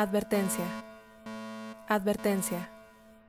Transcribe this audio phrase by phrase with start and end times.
[0.00, 0.64] Advertencia.
[1.88, 2.70] Advertencia.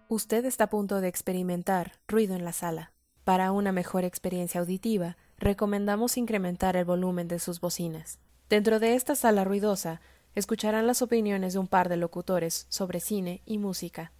[0.08, 2.92] Usted está a punto de experimentar ruido en la sala.
[3.24, 8.20] Para una mejor experiencia auditiva, recomendamos incrementar el volumen de sus bocinas.
[8.50, 10.00] Dentro de esta sala ruidosa,
[10.36, 14.12] escucharán las opiniones de un par de locutores sobre cine y música.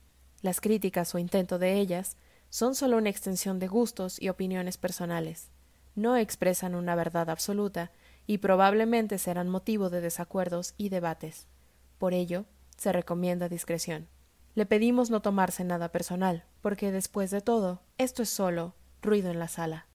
[0.42, 2.18] Las críticas o intento de ellas
[2.50, 5.52] son solo una extensión de gustos y opiniones personales.
[5.94, 7.92] No expresan una verdad absoluta
[8.26, 11.46] y probablemente serán motivo de desacuerdos y debates.
[12.00, 12.46] Por ello,
[12.78, 14.08] se recomienda discreción.
[14.56, 19.38] Le pedimos no tomarse nada personal, porque después de todo, esto es solo ruido en
[19.38, 19.86] la sala.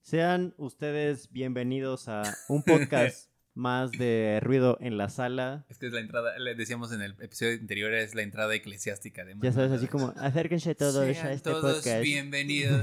[0.00, 5.66] Sean ustedes bienvenidos a un podcast más de ruido en la sala.
[5.68, 9.26] Es que es la entrada, le decíamos en el episodio anterior, es la entrada eclesiástica
[9.26, 12.02] de Ya sabes, así como, acérquense todos a Sean este todos podcast.
[12.02, 12.82] bienvenidos.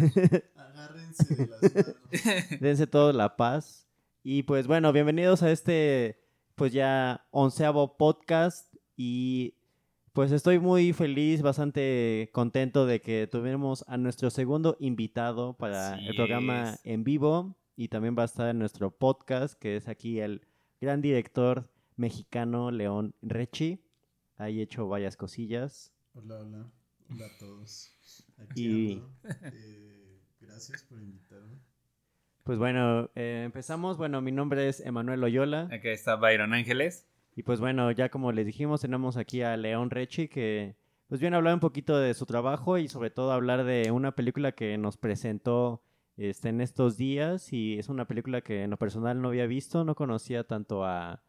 [0.56, 2.60] Agárrense de las manos.
[2.60, 3.88] Dense todos la paz.
[4.22, 6.29] Y pues bueno, bienvenidos a este,
[6.60, 8.72] pues ya onceavo podcast.
[8.98, 9.56] Y
[10.14, 16.08] pues estoy muy feliz, bastante contento de que tuviéramos a nuestro segundo invitado para Así
[16.08, 16.82] el programa es.
[16.84, 17.56] en vivo.
[17.78, 20.46] Y también va a estar en nuestro podcast, que es aquí el
[20.82, 23.80] gran director mexicano León Rechi.
[24.36, 25.94] Ha hecho varias cosillas.
[26.14, 26.72] Hola, hola.
[27.10, 27.96] Hola a todos.
[28.38, 29.12] Aquí Y- ando.
[29.44, 31.58] Eh, gracias por invitarme.
[32.50, 33.98] Pues bueno, eh, empezamos.
[33.98, 35.70] Bueno, mi nombre es Emanuel Loyola.
[35.72, 37.08] Acá está Byron Ángeles.
[37.36, 40.76] Y pues bueno, ya como les dijimos, tenemos aquí a León Rechi que
[41.10, 44.16] pues viene a hablar un poquito de su trabajo y sobre todo hablar de una
[44.16, 45.84] película que nos presentó
[46.18, 49.86] este, en estos días y es una película que en lo personal no había visto,
[49.86, 51.22] no conocía tanto a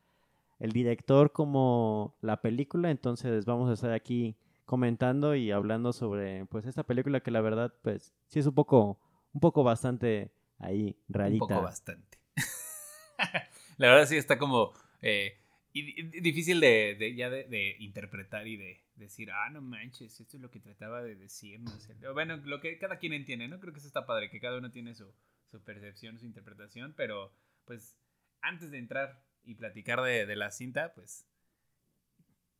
[0.59, 6.65] el director como la película, entonces vamos a estar aquí comentando y hablando sobre pues
[6.65, 8.99] esta película que la verdad pues sí es un poco
[9.35, 11.45] un poco bastante ahí rarita.
[11.45, 12.19] Un poco bastante.
[13.79, 15.37] la verdad sí está como eh,
[15.73, 20.43] difícil de, de- ya de, de interpretar y de decir, ah, no manches, esto es
[20.43, 21.89] lo que trataba de decirnos.
[22.13, 23.59] Bueno, lo que cada quien entiende, ¿no?
[23.61, 25.13] Creo que eso está padre, que cada uno tiene su,
[25.51, 27.33] su percepción, su interpretación, pero
[27.65, 27.97] pues
[28.43, 31.27] antes de entrar y platicar de, de la cinta, pues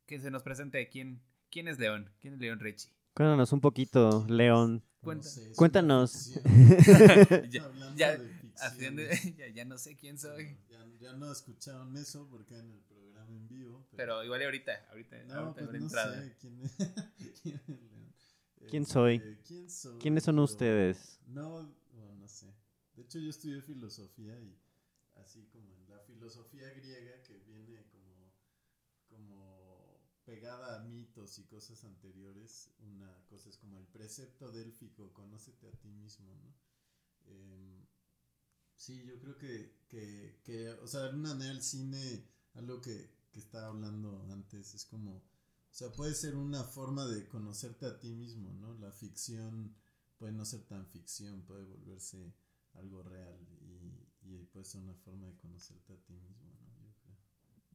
[0.07, 2.89] que se nos presente quién, quién es León, quién es León Rechi.
[3.13, 4.83] Cuéntanos un poquito, León.
[5.01, 5.25] Cuenta.
[5.25, 6.31] No sé, es Cuéntanos.
[7.49, 8.19] Ya- ya-.
[8.61, 9.01] Haciendo-
[9.37, 10.57] ya, ya no sé quién soy.
[10.69, 13.87] Ya, ya no escucharon eso porque en el programa en vivo.
[13.95, 16.21] Pero igual y ahorita, ahorita, no, ahorita pues no entrada.
[16.23, 16.71] sé quién es.
[17.43, 18.13] quién es León.
[18.69, 19.15] ¿Quién soy?
[19.15, 19.99] Este, ¿Quién soy?
[19.99, 21.19] ¿Quiénes son Pero- ustedes?
[21.27, 22.53] No, bueno, no sé.
[22.95, 24.55] De hecho, yo estudié filosofía y
[25.15, 27.39] así como en la filosofía griega que
[30.31, 35.71] pegada a mitos y cosas anteriores, una cosa es como el precepto délfico, conócete a
[35.73, 36.55] ti mismo, ¿no?
[37.25, 37.85] Em,
[38.77, 43.13] sí, yo creo que, que, que, o sea, de alguna manera el cine, algo que,
[43.29, 47.99] que estaba hablando antes, es como, o sea, puede ser una forma de conocerte a
[47.99, 48.73] ti mismo, ¿no?
[48.75, 49.75] La ficción
[50.17, 52.33] puede no ser tan ficción, puede volverse
[52.75, 56.79] algo real y, y puede ser una forma de conocerte a ti mismo, ¿no?
[56.79, 57.17] Yo creo.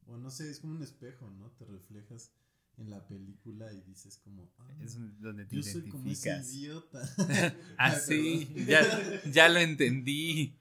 [0.07, 1.51] O no sé, es como un espejo, ¿no?
[1.51, 2.31] Te reflejas
[2.77, 7.01] en la película y dices como, ah, Es donde te yo soy como ese idiota.
[7.77, 8.81] Ah, sí, ya,
[9.25, 10.55] ya lo entendí.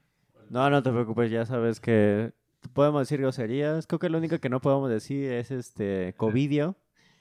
[0.48, 2.32] No, no te preocupes, ya sabes que
[2.72, 3.86] podemos decir groserías.
[3.86, 6.76] Creo que lo único que no podemos decir es este covidio.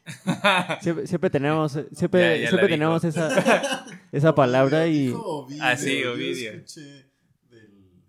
[0.82, 5.76] Siempre, siempre tenemos, siempre, Ya, ya la siempre tenemos esa, esa palabra y Ovidio, Ah,
[5.76, 6.52] sí, yo Ovidio.
[6.52, 7.10] escuché
[7.50, 8.04] del-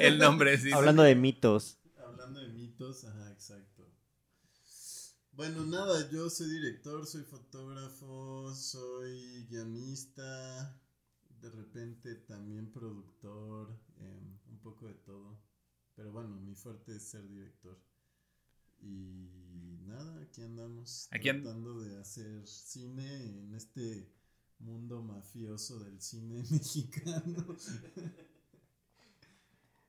[0.00, 0.70] El nombre, sí.
[0.72, 1.78] hablando de mitos.
[2.00, 3.15] Hablando de mitos, ajá.
[5.36, 10.80] Bueno, nada, yo soy director, soy fotógrafo, soy guionista,
[11.40, 15.38] de repente también productor, em, un poco de todo.
[15.94, 17.78] Pero bueno, mi fuerte es ser director.
[18.80, 24.10] Y nada, aquí andamos Aquí an- tratando de hacer cine en este
[24.58, 27.56] mundo mafioso del cine mexicano.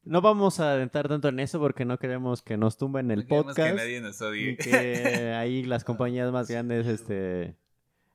[0.07, 3.25] No vamos a adentrar tanto en eso porque no queremos que nos tumben el No
[3.27, 3.77] queremos que podcast.
[3.77, 4.57] nadie nos Y odie.
[4.57, 7.55] que ahí las compañías más grandes este,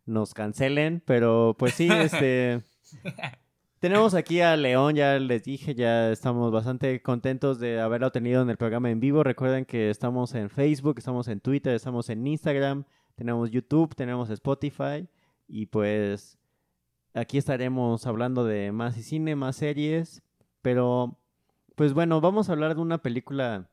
[0.07, 1.03] nos cancelen.
[1.05, 2.63] Pero pues sí, este.
[3.79, 8.49] Tenemos aquí a León, ya les dije, ya estamos bastante contentos de haberlo tenido en
[8.49, 9.25] el programa en vivo.
[9.25, 12.85] Recuerden que estamos en Facebook, estamos en Twitter, estamos en Instagram,
[13.17, 15.09] tenemos YouTube, tenemos Spotify
[15.49, 16.39] y pues
[17.13, 20.23] aquí estaremos hablando de más y cine, más series,
[20.63, 21.19] pero
[21.83, 23.69] pues bueno, vamos a hablar de una película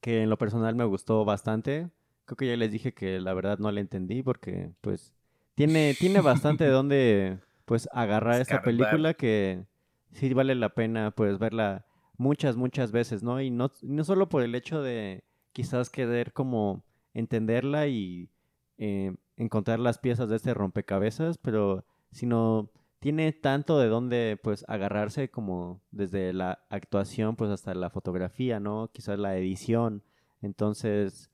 [0.00, 1.90] que en lo personal me gustó bastante.
[2.24, 5.12] Creo que ya les dije que la verdad no la entendí porque pues
[5.56, 9.64] tiene, tiene bastante de dónde pues agarrar esta película que
[10.12, 11.86] sí vale la pena pues verla
[12.16, 13.40] muchas, muchas veces, ¿no?
[13.40, 18.30] Y no, no solo por el hecho de quizás querer como entenderla y
[18.78, 22.70] eh, encontrar las piezas de este rompecabezas, pero sino
[23.00, 28.90] tiene tanto de dónde pues agarrarse como desde la actuación pues hasta la fotografía, ¿no?
[28.92, 30.02] Quizás la edición.
[30.42, 31.30] Entonces,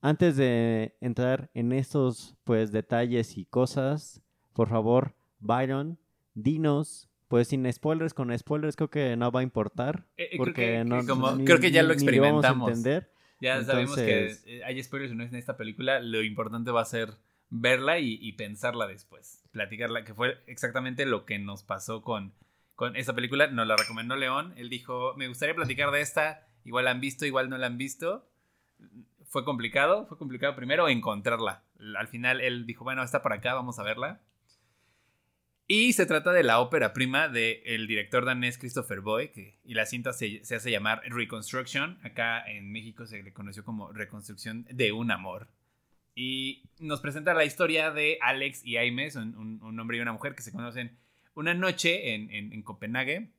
[0.00, 4.20] antes de entrar en estos pues detalles y cosas,
[4.52, 5.98] por favor, Byron,
[6.34, 10.06] dinos pues sin spoilers, con spoilers creo que no va a importar.
[10.16, 12.68] Eh, eh, porque creo, que, no, como- ni- creo que ya lo vamos a experimentamos.
[12.68, 13.10] entender.
[13.40, 16.00] Ya sabemos que eh, hay spoilers o no en esta película.
[16.00, 17.14] Lo importante va a ser
[17.50, 19.42] verla y, pensarla después.
[19.52, 22.32] Platicarla, que fue exactamente lo que nos pasó con,
[22.74, 23.46] con esta película.
[23.46, 24.54] Nos la recomendó León.
[24.56, 26.46] Él dijo, me gustaría platicar de esta.
[26.64, 28.28] Igual la han visto, igual no la han visto.
[29.28, 31.64] Fue complicado, fue complicado primero encontrarla.
[31.96, 34.20] Al final él dijo, bueno, está por acá, vamos a verla.
[35.66, 39.86] Y se trata de la ópera prima del director danés Christopher Boy, que, y la
[39.86, 41.98] cinta se, se hace llamar Reconstruction.
[42.02, 45.48] Acá en México se le conoció como Reconstrucción de un amor.
[46.14, 50.34] Y nos presenta la historia de Alex y Aimes, un, un- hombre y una mujer
[50.34, 50.96] que se conocen
[51.34, 53.30] una noche en, en- en Copenhague.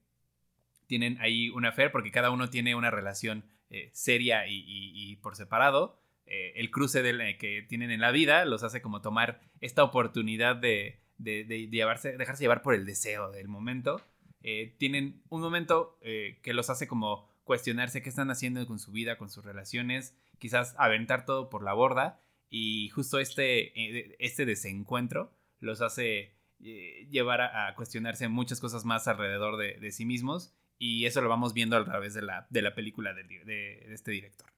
[0.88, 5.16] Tienen ahí una affair porque cada uno tiene una relación eh, seria y, y- y
[5.18, 6.00] por separado.
[6.27, 10.56] Eh, el cruce eh, que tienen en la vida los hace como tomar esta oportunidad
[10.56, 14.01] de, de- de llevarse, dejarse llevar por el deseo del momento.
[14.44, 18.92] Eh, tienen un momento eh, que los hace como cuestionarse qué están haciendo con su
[18.92, 22.19] vida, con sus relaciones, quizás aventar todo por la borda
[22.50, 26.33] y justo este, eh, este desencuentro los hace
[26.63, 31.30] eh, llevar a, cuestionarse muchas cosas más alrededor de, de sí mismos y eso lo
[31.30, 34.51] vamos viendo a través de la, de la película de, de este director.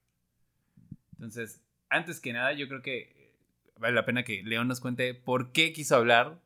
[1.12, 3.34] Entonces, antes que nada, yo creo que
[3.78, 6.40] vale la pena que León nos cuente por qué quiso hablar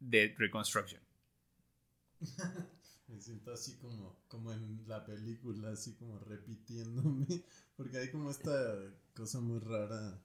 [0.00, 1.00] de Reconstruction.
[3.08, 7.26] Me siento así como, como en la película, así como repitiéndome,
[7.76, 8.76] porque hay como esta
[9.18, 10.22] cosa muy rara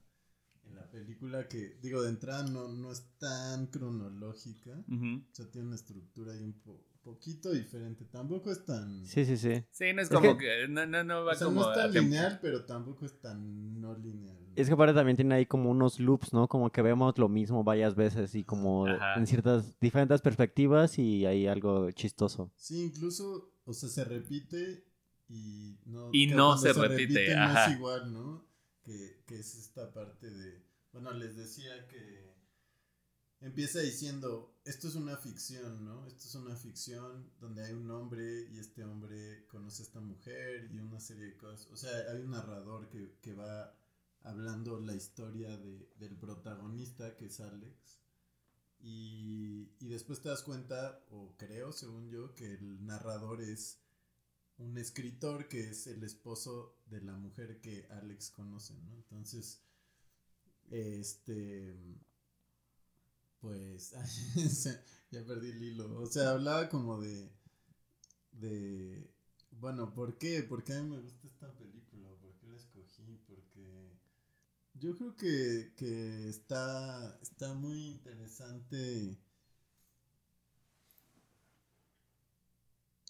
[0.66, 5.22] en la película que, digo, de entrada no, no es tan cronológica, Ujú.
[5.30, 9.04] o sea, tiene una estructura ahí un po- poquito diferente, tampoco es tan...
[9.04, 9.62] Sí, sí, sí.
[9.70, 11.72] Sí, no es Es como que- que, no, no, no va o sea, como no
[11.72, 14.38] es a tan lineal, pero tampoco es tan no lineal.
[14.40, 14.52] ¿no?
[14.56, 16.48] Es que aparte también tiene ahí como unos loops, ¿no?
[16.48, 19.18] Como que vemos lo mismo varias veces y como Ajá.
[19.18, 22.50] en ciertas diferentes perspectivas y hay algo chistoso.
[22.56, 24.84] Sí, incluso, o sea, se repite
[25.28, 27.66] y no, Y se repite, ajá.
[27.66, 28.53] es igual, ¿no?
[28.84, 32.34] Que, que es esta parte de, bueno, les decía que
[33.40, 36.06] empieza diciendo, esto es una ficción, ¿no?
[36.06, 40.70] Esto es una ficción donde hay un hombre y este hombre conoce a esta mujer
[40.70, 43.74] y una serie de cosas, o sea, hay un narrador que, que va
[44.22, 48.00] hablando la historia de, del protagonista que es Alex.
[48.80, 53.78] Y, y después te das cuenta, o creo, según yo, que el narrador es
[54.58, 58.94] un escritor que es el esposo de la mujer que Alex conoce, ¿no?
[58.94, 59.60] Entonces,
[60.70, 61.74] este,
[63.40, 63.92] pues,
[65.10, 66.00] ya perdí el hilo.
[66.00, 67.30] O sea, hablaba como de,
[68.32, 69.10] de,
[69.52, 70.42] bueno, ¿por qué?
[70.42, 72.08] ¿Por qué a mí me gusta esta película?
[72.20, 73.18] ¿Por qué la escogí?
[73.26, 73.98] Porque
[74.74, 79.18] yo creo que, que está, está muy interesante.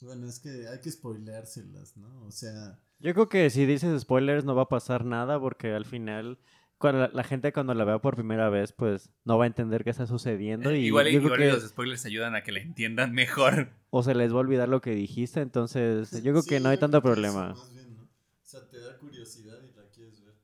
[0.05, 2.27] Bueno, es que hay que spoileárselas, ¿no?
[2.27, 5.85] O sea, Yo creo que si dices spoilers no va a pasar nada porque al
[5.85, 6.39] final
[6.79, 9.85] cuando la, la gente cuando la vea por primera vez pues no va a entender
[9.85, 12.35] qué está sucediendo y Eh, igual y- yo creo igual y que los spoilers ayudan
[12.35, 13.73] a que la entiendan mejor.
[13.91, 16.77] o se les va a olvidar lo que dijiste, entonces yo creo que no hay
[16.77, 17.49] yo tanto creo eso problema.
[17.59, 18.03] más bien, ¿no?
[18.05, 20.35] O sea, te da curiosidad y la quieres ver.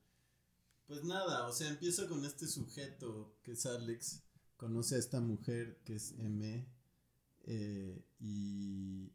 [0.87, 4.23] Pues nada, o sea, empieza con este sujeto que es Alex,
[4.57, 6.65] conoce a esta mujer que es M,
[7.45, 9.11] eh, y,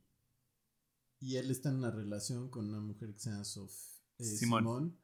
[1.26, 4.60] y él está en una relación con una mujer que se llama Sof- eh, Simón.
[4.62, 4.98] Simón.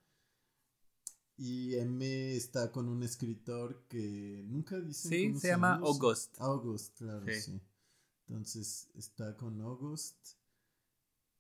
[1.37, 6.37] Y M está con un escritor que nunca dice Sí, se llama August.
[6.39, 7.41] August, claro, Sí.
[7.41, 7.61] sí.
[8.29, 10.17] Entonces está con August.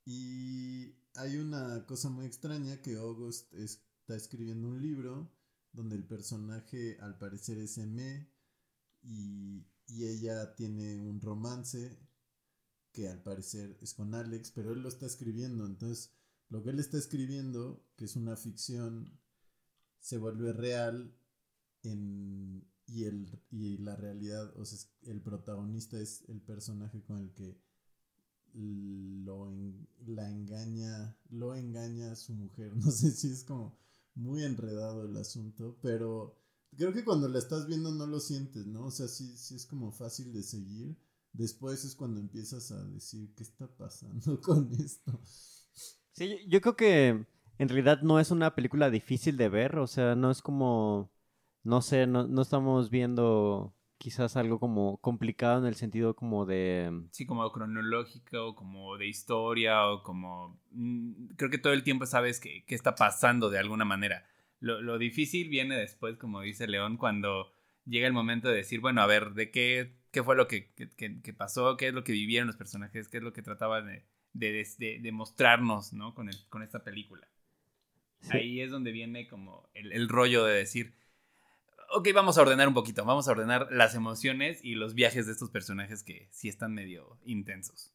[0.05, 5.31] Y hay una cosa muy extraña que August es- está escribiendo un libro
[5.73, 8.29] donde el personaje al parecer es M
[9.03, 11.97] y, y ella tiene un romance
[12.93, 15.67] que al parecer es con Alex, pero él lo está escribiendo.
[15.67, 16.13] Entonces,
[16.49, 19.19] lo que él está escribiendo, que es una ficción,
[19.99, 21.15] se vuelve real
[21.83, 27.33] en, y, el, y la realidad, o sea, el protagonista es el personaje con el
[27.33, 27.59] que
[28.55, 29.51] lo
[30.07, 32.73] la engaña, lo engaña a su mujer.
[32.77, 33.79] No sé si es como
[34.15, 36.37] muy enredado el asunto, pero
[36.77, 38.87] creo que cuando la estás viendo no lo sientes, ¿no?
[38.87, 40.97] O sea, sí, sí es como fácil de seguir.
[41.33, 45.21] Después es cuando empiezas a decir, ¿qué está pasando con esto?
[46.13, 47.09] Sí, yo- creo que
[47.59, 51.11] en realidad no es una película difícil de ver, o sea, no es como,
[51.65, 56.91] no sé, no, no estamos viendo quizás algo como complicado en el sentido como de...
[57.11, 60.59] Sí, como cronológico, como de historia, o como...
[60.71, 64.27] mm, Creo que todo el tiempo sabes qué, qué está pasando de alguna manera.
[64.61, 67.53] Lo, lo difícil viene después, como dice León, cuando
[67.85, 71.21] llega el momento de decir, bueno, a ver, ¿de qué, qué fue lo que, que-
[71.23, 71.77] que- pasó?
[71.77, 73.09] ¿Qué es lo que vivieron los personajes?
[73.09, 74.05] ¿Qué es lo que trataban de,
[74.35, 76.15] de, de- de mostrarnos, ¿no?
[76.15, 77.29] Con, el, con esta película.
[78.21, 78.39] Sí.
[78.39, 80.95] Ahí es donde viene como el, el rollo de decir,
[81.95, 85.33] ok, vamos a ordenar un poquito, vamos a ordenar las emociones y los viajes de
[85.33, 87.93] estos personajes que sí están medio intensos.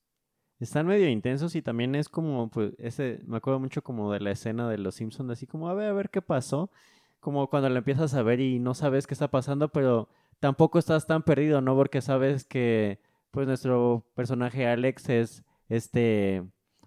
[0.59, 4.31] Están medio intensos y también es como, pues, ese, me acuerdo mucho como de la
[4.31, 6.71] escena de Los Simpsons, así como, a ver, a ver qué pasó,
[7.19, 11.07] como cuando la empiezas a ver y no sabes qué está pasando, pero tampoco estás
[11.07, 11.75] tan perdido, ¿no?
[11.75, 12.99] Porque sabes que,
[13.31, 16.43] pues, nuestro personaje Alex es este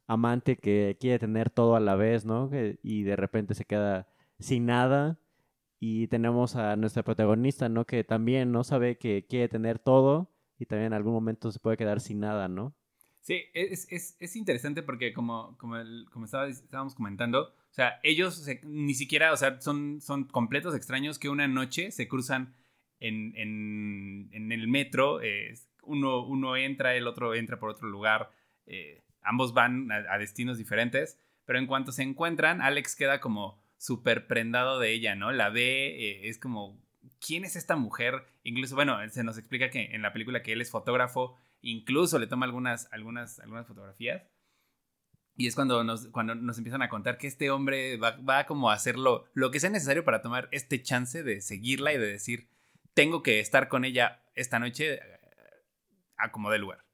[0.07, 2.51] amante que quiere tener todo a la vez, ¿no?
[2.83, 5.19] Y de repente se queda sin nada.
[5.79, 7.87] Y tenemos a nuestra protagonista, ¿no?
[7.87, 11.79] Que también no sabe que quiere tener todo y también en algún momento se puede
[11.79, 12.75] quedar sin nada, ¿no?
[13.23, 18.35] Sí, es, es, es interesante porque como, como, el- como estábamos comentando, o sea, ellos
[18.35, 22.55] se- ni siquiera, o sea, son, son completos extraños que una noche se cruzan
[23.01, 28.31] en, en, en el metro, eh, uno, uno entra, el otro entra por otro lugar,
[28.67, 33.61] eh, ambos van a, a destinos diferentes, pero en cuanto se encuentran, Alex queda como
[33.77, 35.33] súper prendado de ella, ¿no?
[35.33, 36.79] La ve, eh, es como,
[37.19, 38.27] ¿quién es esta mujer?
[38.45, 42.27] Incluso, bueno, se nos explica que en la película que él es fotógrafo, incluso le
[42.27, 44.23] toma algunas, algunas, algunas fotografías.
[45.37, 48.71] Y es cuando nos, cuando nos empiezan a contar que este hombre va, va como
[48.71, 52.07] a hacer lo, lo que sea necesario para tomar este chance de seguirla y de
[52.07, 52.49] decir,
[52.95, 55.01] tengo que estar con ella esta noche eh,
[56.17, 56.85] a como de lugar.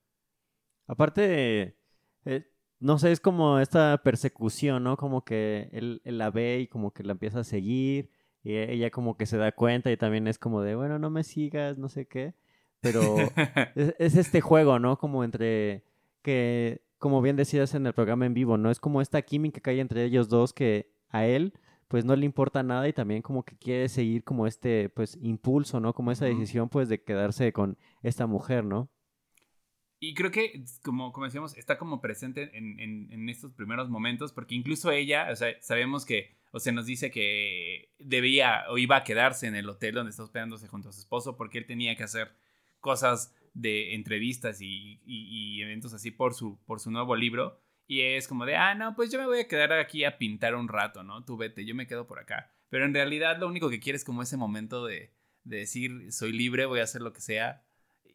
[0.87, 1.77] Aparte,
[2.25, 2.45] eh,
[2.79, 4.97] no sé, es como esta persecución, ¿no?
[4.97, 8.11] Como que él, él la ve y como que la empieza a seguir
[8.43, 11.11] y e- ella como que se da cuenta y también es como de, bueno, no
[11.11, 12.35] me sigas, no sé qué.
[12.81, 13.17] Pero
[13.75, 14.99] es, es este juego, ¿no?
[14.99, 15.85] Como entre
[16.23, 18.71] que, como bien decías en el programa en vivo, ¿no?
[18.71, 21.55] Es como esta química que hay entre ellos dos que a él
[21.89, 25.81] pues no le importa nada y también como que quiere seguir como este pues impulso,
[25.81, 25.93] ¿no?
[25.95, 28.91] Como esa decisión pues de quedarse con esta mujer, ¿no?
[29.99, 34.33] Y creo que, como, como decíamos, está como presente en, en- en estos primeros momentos,
[34.33, 38.97] porque incluso ella, o sea, sabemos que, o sea, nos dice que debía o iba
[38.97, 41.97] a quedarse en el hotel donde está hospedándose junto a su esposo, porque él tenía
[41.97, 42.37] que hacer
[42.81, 47.59] cosas de entrevistas y, y- y eventos así por su, por su nuevo libro.
[47.87, 50.55] Y es como de, ah, no, pues yo me voy a quedar aquí a pintar
[50.55, 51.25] un rato, ¿no?
[51.25, 52.53] Tú vete, yo me quedo por acá.
[52.69, 55.13] Pero en realidad lo único que quiere es como ese momento de,
[55.45, 57.63] de decir, soy libre, voy a hacer lo que sea,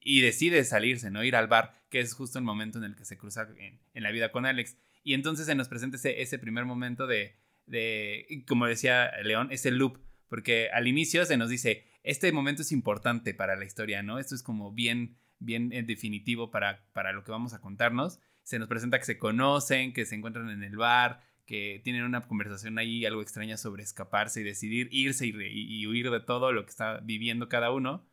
[0.02, 1.24] y decide salirse, ¿no?
[1.24, 4.04] Ir al bar, que es justo el momento en el que se cruza en, en
[4.04, 4.78] la vida con Alex.
[5.04, 9.72] Y entonces se nos presenta ese, ese primer momento de, de, como decía León, ese
[9.72, 14.20] loop, porque al inicio se nos dice, este momento es importante para la historia, ¿no?
[14.20, 18.20] Esto es como bien, bien eh, definitivo para, para lo que vamos a contarnos.
[18.52, 22.20] Se nos presenta que se conocen, que se encuentran en el bar, que tienen una
[22.28, 26.66] conversación ahí algo extraña sobre escaparse y decidir irse y, y huir de todo lo
[26.66, 28.06] que está viviendo cada uno.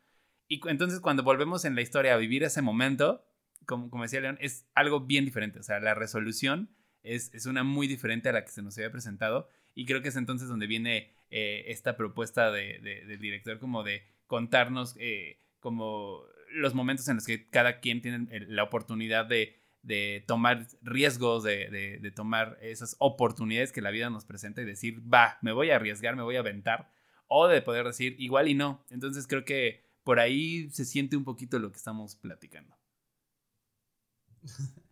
[0.46, 3.24] Y entonces cuando volvemos en la historia a vivir ese momento,
[3.66, 5.58] como, como decía León, es algo bien diferente.
[5.58, 6.70] O sea, la resolución
[7.02, 9.48] es, es una muy diferente a la que se nos había presentado.
[9.74, 13.82] Y creo que es entonces donde viene eh, esta propuesta de- de- del director como
[13.82, 19.56] de contarnos eh, como los momentos en los que cada quien tiene la oportunidad de,
[19.88, 24.66] de tomar riesgos, de, de- de tomar esas oportunidades que la vida nos presenta y
[24.66, 26.90] decir, va, me voy a arriesgar, me voy a aventar.
[27.26, 28.84] O de poder decir, igual y no.
[28.90, 32.76] Entonces creo que por ahí se siente un poquito lo que estamos platicando.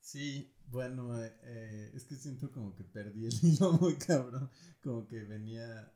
[0.00, 4.50] Sí, bueno, eh, eh, es que siento como que perdí el hilo muy cabrón.
[4.82, 5.92] Como que venía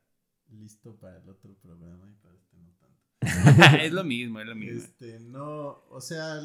[0.51, 2.99] listo para el otro programa y para este no tanto.
[3.83, 4.79] es lo mismo, es lo mismo.
[4.79, 6.41] Este, no, o sea,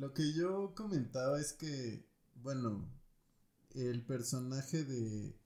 [0.00, 2.88] lo que yo comentaba es que, bueno,
[3.74, 5.36] el personaje de,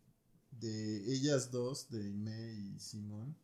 [0.52, 3.36] de ellas dos, de Ime y Simón,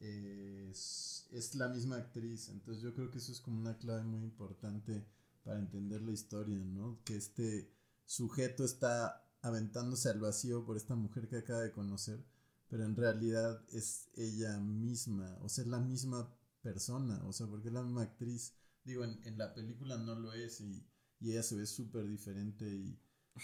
[0.00, 2.50] es, es la misma actriz.
[2.50, 5.04] Entonces yo creo que eso es como una clave muy importante
[5.44, 7.00] para entender la historia, ¿no?
[7.04, 7.72] Que este
[8.04, 12.22] sujeto está aventándose al vacío por esta mujer que acaba de conocer,
[12.68, 16.30] pero en realidad es ella misma, o sea, es la misma
[16.60, 18.52] persona, o sea, porque es la misma actriz.
[18.88, 20.86] Digo, en, en la película no lo es y,
[21.20, 22.98] y ella se ve súper diferente y,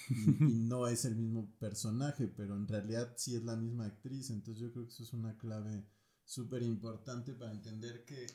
[0.08, 4.30] y, y no es el mismo personaje, pero en realidad sí es la misma actriz,
[4.30, 5.84] entonces yo creo que eso es una clave
[6.24, 8.26] súper importante para entender que,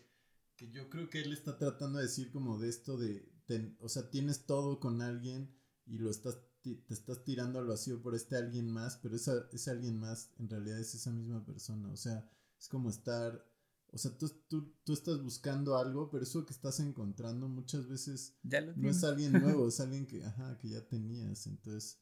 [0.56, 3.90] que yo creo que él está tratando de decir como de esto de, ten- o
[3.90, 5.50] sea, tienes todo con alguien
[5.86, 9.72] y lo estás te estás tirando al vacío por este alguien más, pero esa, ese
[9.72, 11.90] alguien más en realidad es esa misma persona.
[11.92, 13.44] O sea, es como estar,
[13.92, 18.36] o sea, tú, tú, tú estás buscando algo, pero eso que estás encontrando muchas veces
[18.44, 21.48] Ya lo no es alguien nuevo, es alguien que, ajá, que ya tenías.
[21.48, 22.00] Entonces,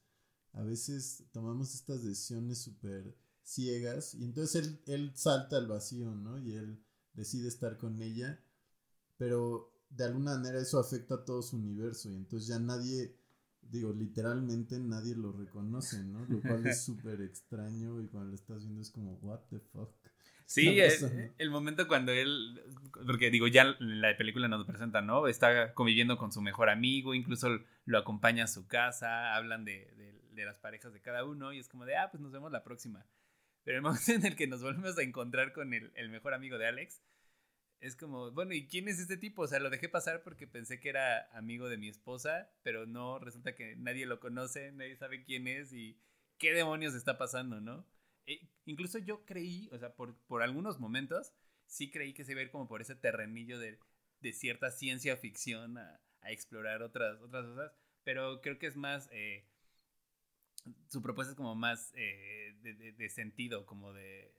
[0.53, 6.37] a veces tomamos estas decisiones súper ciegas y entonces él, él salta al vacío, ¿no?
[6.37, 8.43] Y él decide estar con ella,
[9.17, 13.17] pero de alguna manera eso afecta a todo su universo y entonces ya nadie,
[13.61, 16.25] digo, literalmente nadie lo reconoce, ¿no?
[16.25, 19.91] Lo cual es súper extraño y cuando lo estás viendo es como, what the fuck.
[20.47, 21.33] Sí, está eh, pasando?
[21.37, 22.61] el momento cuando él,
[23.05, 25.27] porque digo, ya la película nos presenta, ¿no?
[25.27, 30.17] Está conviviendo con su mejor amigo, incluso lo acompaña a su casa, hablan de, de-
[30.37, 32.63] de las parejas de cada uno y es como de, ah, pues nos vemos la
[32.63, 33.05] próxima.
[33.63, 36.57] Pero el momento en el que nos volvemos a encontrar con el, el mejor amigo
[36.57, 37.01] de Alex,
[37.79, 39.43] es como, bueno, ¿y quién es este tipo?
[39.43, 43.19] O sea, lo dejé pasar porque pensé que era amigo de mi esposa, pero no,
[43.19, 45.99] resulta que nadie lo conoce, nadie sabe quién es y
[46.39, 47.85] qué demonios está pasando, ¿no?
[48.27, 51.33] E- incluso yo creí, o sea, por, por algunos momentos,
[51.65, 53.79] sí creí que se iba a ir como por ese terrenillo de,
[54.21, 57.71] de cierta ciencia ficción a, a explorar otras, otras cosas,
[58.03, 59.47] pero creo que es más, eh,
[60.87, 64.33] su propuesta es como más eh, de, de- de sentido, como de,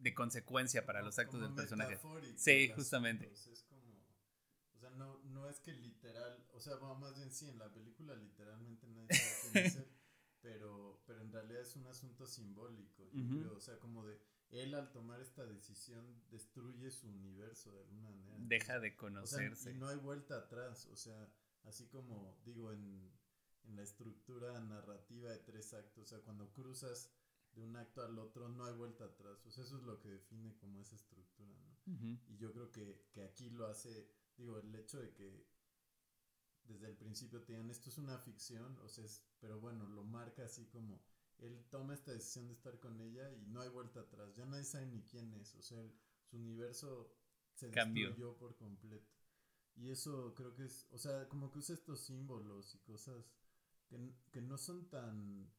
[0.00, 1.98] de consecuencia para los actos del personaje.
[2.36, 3.26] Sí, justamente.
[3.32, 3.92] o sea, es como,
[4.74, 7.72] o sea, no, no es que literal, o sea, bueno, más bien sí, en la
[7.72, 9.76] película literalmente nadie sabe quién es
[10.44, 14.20] pero, pero en realidad es un asunto simbólico, yo creo, o sea, como de,
[14.50, 18.36] él al tomar esta decisión destruye su universo de alguna manera.
[18.40, 19.70] Deja de O sea, conocerse.
[19.70, 21.32] y no hay vuelta atrás, o sea,
[21.62, 23.10] así como digo en,
[23.64, 27.10] en la estructura narrativa de tres actos, o sea, cuando cruzas
[27.54, 30.10] de un acto al otro no hay vuelta atrás, o sea, eso es lo que
[30.10, 32.18] define como esa estructura, ¿no?
[32.28, 35.46] Y yo creo que, que aquí lo hace, digo, el hecho de que
[36.66, 40.04] desde el principio te digan esto es una ficción, o sea, es- pero bueno, lo
[40.04, 41.00] marca así como
[41.38, 44.64] él toma esta decisión de estar con ella y no hay vuelta atrás, ya nadie
[44.64, 47.12] sabe ni quién es, o sea, el- su universo
[47.54, 48.10] se Cambió.
[48.10, 49.12] destruyó por completo.
[49.76, 53.32] Y eso creo que es, o sea, como que usa estos símbolos y cosas
[53.88, 53.98] que,
[54.32, 55.50] que no son tan,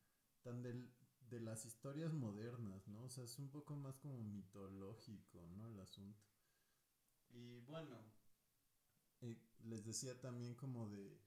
[0.43, 0.89] tan del-
[1.29, 3.03] de las historias modernas, ¿no?
[3.03, 5.67] O sea, es un poco más como mitológico, ¿no?
[5.67, 6.23] El asunto.
[7.29, 7.97] Y bueno,
[9.25, 11.19] eh, les decía también como de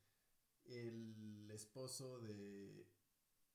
[0.66, 2.87] el esposo de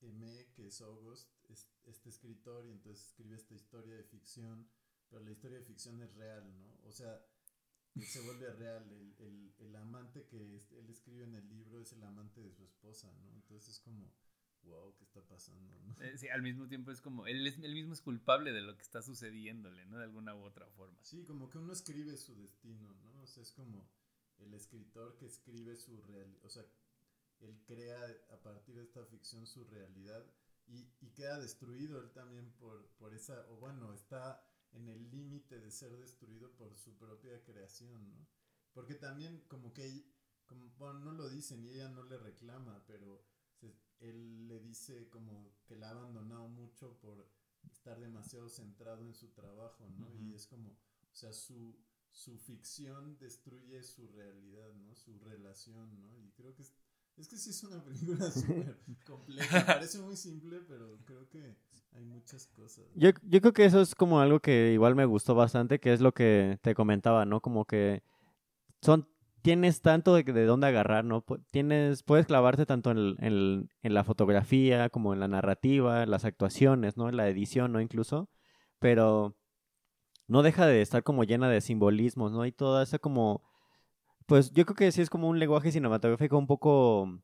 [0.00, 4.68] M, que es August, es este escritor y entonces escribe esta historia de ficción,
[5.08, 6.80] pero la historia de ficción es real, ¿no?
[6.84, 7.24] O sea,
[8.00, 8.90] se vuelve real.
[8.90, 12.52] El, el, el amante que es- él escribe en el libro es el amante de
[12.52, 13.32] su esposa, ¿no?
[13.34, 14.12] Entonces es como,
[14.64, 15.78] wow, ¿qué está pasando?
[15.80, 15.94] ¿no?
[16.02, 18.76] Eh, sí, al mismo tiempo es como, él, es, él mismo es culpable de lo
[18.76, 19.98] que está sucediéndole, ¿no?
[19.98, 20.98] De alguna u otra forma.
[21.02, 23.22] Sí, como que uno escribe su destino, ¿no?
[23.22, 23.88] O sea, es como
[24.38, 26.64] el escritor que escribe su realidad, o sea,
[27.40, 30.24] él crea a partir de esta ficción su realidad
[30.66, 34.42] y, y queda destruido él también por, por esa, o bueno, está
[34.72, 38.26] en el límite de ser destruido por su propia creación, ¿no?
[38.72, 40.04] Porque también como que,
[40.46, 45.08] como, bueno, no lo dicen y ella no le reclama, pero se- él le dice
[45.10, 47.28] como que la ha abandonado mucho por
[47.70, 50.12] estar demasiado centrado en su trabajo, ¿no?
[50.14, 51.76] Y es como, o sea, su,
[52.14, 54.94] su ficción destruye su realidad, ¿no?
[54.94, 56.16] Su relación, ¿no?
[56.16, 59.66] Y creo que es, que sí es una película súper compleja.
[59.66, 61.56] Parece muy simple, pero creo que
[61.92, 62.84] hay muchas cosas.
[62.94, 66.00] Yo, yo creo que eso es como algo que igual me gustó bastante, que es
[66.00, 67.40] lo que te comentaba, ¿no?
[67.40, 68.04] Como que
[68.80, 69.08] son,
[69.42, 71.24] tienes tanto de, de dónde agarrar, ¿no?
[71.50, 76.96] Tienes, puedes clavarte tanto en, en la fotografía como en la narrativa, en las actuaciones,
[76.96, 77.08] ¿no?
[77.08, 77.80] En la edición, ¿no?
[77.80, 78.30] Incluso,
[78.78, 79.36] pero
[80.26, 82.46] no deja de estar como llena de simbolismos, ¿no?
[82.46, 83.42] Y toda esa como,
[84.26, 87.20] pues yo creo que sí es como un lenguaje cinematográfico un poco,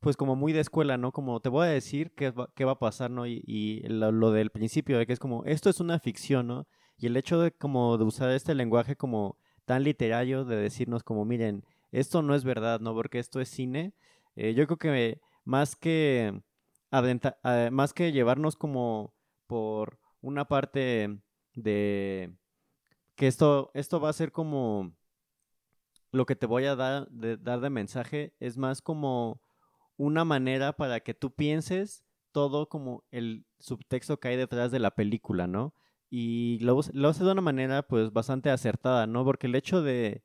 [0.00, 1.12] pues como muy de escuela, ¿no?
[1.12, 3.26] Como te voy a decir qué va, qué va a pasar, ¿no?
[3.26, 6.66] Y, y lo, del principio, de que es como, esto es una ficción, ¿no?
[6.98, 11.24] Y el hecho de como de usar este lenguaje como tan literario, de decirnos como,
[11.24, 12.94] miren, esto no es verdad, ¿no?
[12.94, 13.94] Porque esto es cine,
[14.36, 16.42] eh, yo creo que más que,
[16.92, 19.14] eh, más que llevarnos como
[19.46, 21.20] por una parte
[21.54, 22.32] de
[23.20, 24.94] que esto, esto va a ser como
[26.10, 29.42] lo que te voy a dar de, dar de mensaje, es más como
[29.98, 32.02] una manera para que tú pienses
[32.32, 35.74] todo como el subtexto que hay detrás de la película, ¿no?
[36.08, 39.22] Y lo, lo hace de una manera pues bastante acertada, ¿no?
[39.22, 40.22] Porque el hecho de...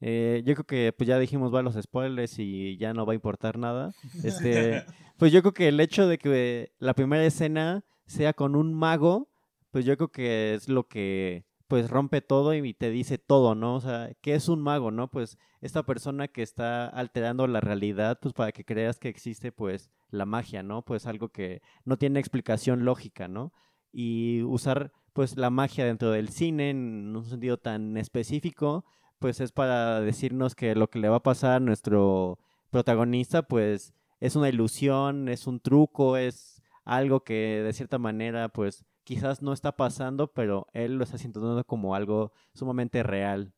[0.00, 3.16] eh, yo creo que pues ya dijimos va los spoilers y ya no va a
[3.16, 3.92] importar nada.
[4.22, 4.84] Este,
[5.18, 9.28] pues yo creo que el hecho de que la primera escena sea con un mago,
[9.72, 13.76] pues yo creo que es lo que pues rompe todo y te dice todo, ¿no?
[13.76, 15.10] O sea, ¿qué es un mago, no?
[15.10, 19.90] Pues esta persona que está alterando la realidad, pues para que creas que existe, pues,
[20.10, 20.82] la magia, ¿no?
[20.82, 23.52] Pues algo que no tiene explicación lógica, ¿no?
[23.92, 28.84] Y usar, pues, la magia dentro del cine en un sentido tan específico,
[29.18, 32.38] pues es para decirnos que lo que le va a pasar a nuestro
[32.70, 38.84] protagonista, pues, es una ilusión, es un truco, es algo que de cierta manera, pues,
[39.06, 43.54] quizás no está pasando, pero él lo está sintiendo como algo sumamente real.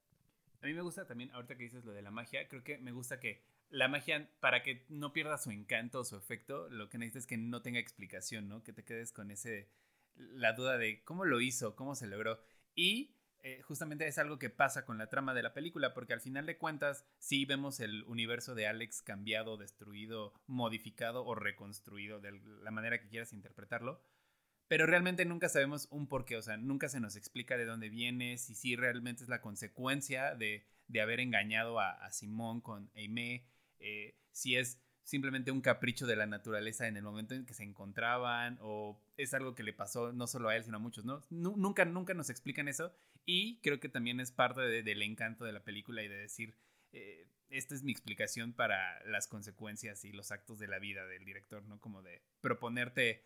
[0.60, 2.92] A mí me gusta también, ahorita que dices lo de la magia, creo que me
[2.92, 6.98] gusta que la magia, para que no pierda su encanto o su efecto, lo que
[6.98, 8.62] necesitas es que no tenga explicación, ¿no?
[8.62, 9.70] Que te quedes con ese,
[10.16, 12.40] la duda de cómo lo hizo, cómo se logró.
[12.74, 16.20] Y eh, justamente es algo que pasa con la trama de la película, porque al
[16.20, 22.38] final de cuentas sí vemos el universo de Alex cambiado, destruido, modificado o reconstruido, de
[22.62, 24.02] la manera que quieras interpretarlo
[24.68, 28.38] pero realmente nunca sabemos un porqué, o sea, nunca se nos explica de dónde viene,
[28.38, 30.64] si sí realmente es la consecuencia de,
[31.00, 33.44] haber engañado a, Simón con Aimee,
[33.80, 37.64] eh, si es simplemente un capricho de la naturaleza en el momento en que se
[37.64, 41.22] encontraban, o es algo que le pasó no solo a él, sino a muchos, ¿no?
[41.30, 42.92] nunca, nunca nos explican eso,
[43.24, 46.54] y creo que también es parte del encanto de la película y de decir,
[46.92, 51.24] eh, esta es mi explicación para las consecuencias y los actos de la vida del
[51.24, 51.80] director, ¿no?
[51.80, 53.24] Como de proponerte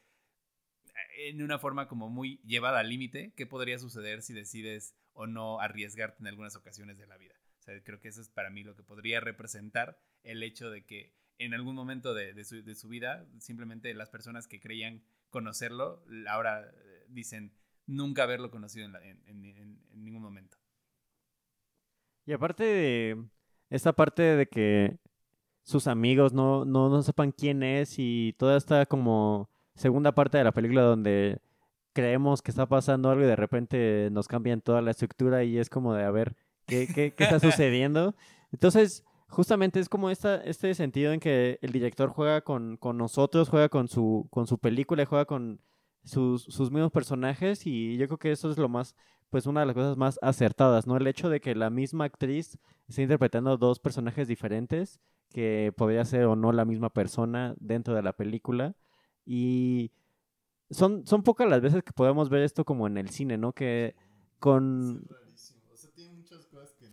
[1.17, 5.61] en una forma como muy llevada al límite, qué podría suceder si decides o no
[5.61, 7.35] arriesgarte en algunas ocasiones de la vida.
[7.61, 10.85] O sea, creo que eso es para mí lo que podría representar el hecho de
[10.85, 17.07] que en algún momento de, su, vida, simplemente las personas que creían conocerlo, ahora eh,
[17.09, 17.53] dicen
[17.87, 20.57] nunca haberlo conocido en, ningún momento.
[22.27, 23.25] Y aparte de
[23.71, 24.99] esta parte de que
[25.65, 30.45] sus amigos no, no, no sepan quién es y toda esta como segunda parte de
[30.45, 31.41] la película donde
[31.93, 35.69] creemos que está pasando algo y de repente nos cambian toda la estructura y es
[35.69, 38.15] como de a ver qué, qué, qué está sucediendo.
[38.53, 43.49] Entonces, justamente es como esta, este sentido en que el director juega con, con nosotros,
[43.49, 45.61] juega con su, con su película, juega con
[46.05, 48.95] sus, sus mismos personajes y yo creo que eso es lo más,
[49.31, 50.97] pues una de las cosas más acertadas, ¿no?
[50.97, 52.59] El hecho de que la misma actriz
[52.89, 58.03] esté interpretando dos personajes diferentes, que podría ser o no la misma persona dentro de
[58.03, 58.75] la película,
[59.25, 59.91] y
[60.71, 63.53] son, son pocas las veces que podemos ver esto como en el cine, ¿no?
[63.53, 63.95] Que
[64.39, 65.07] con...
[65.71, 66.87] O sea, tiene muchas cosas que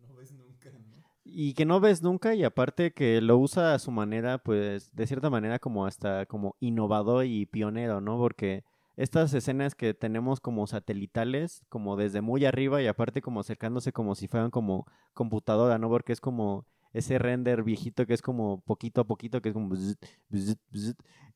[0.00, 1.04] no ves nunca, ¿no?
[1.24, 5.06] Y que no ves nunca y aparte que lo usa a su manera, pues de
[5.06, 8.18] cierta manera como hasta como innovador y pionero, ¿no?
[8.18, 8.64] Porque
[8.96, 14.14] estas escenas que tenemos como satelitales, como desde muy arriba y aparte como acercándose como
[14.14, 15.88] si fueran como computadora, ¿no?
[15.88, 19.74] Porque es como ese render viejito que es como poquito a poquito, que es como...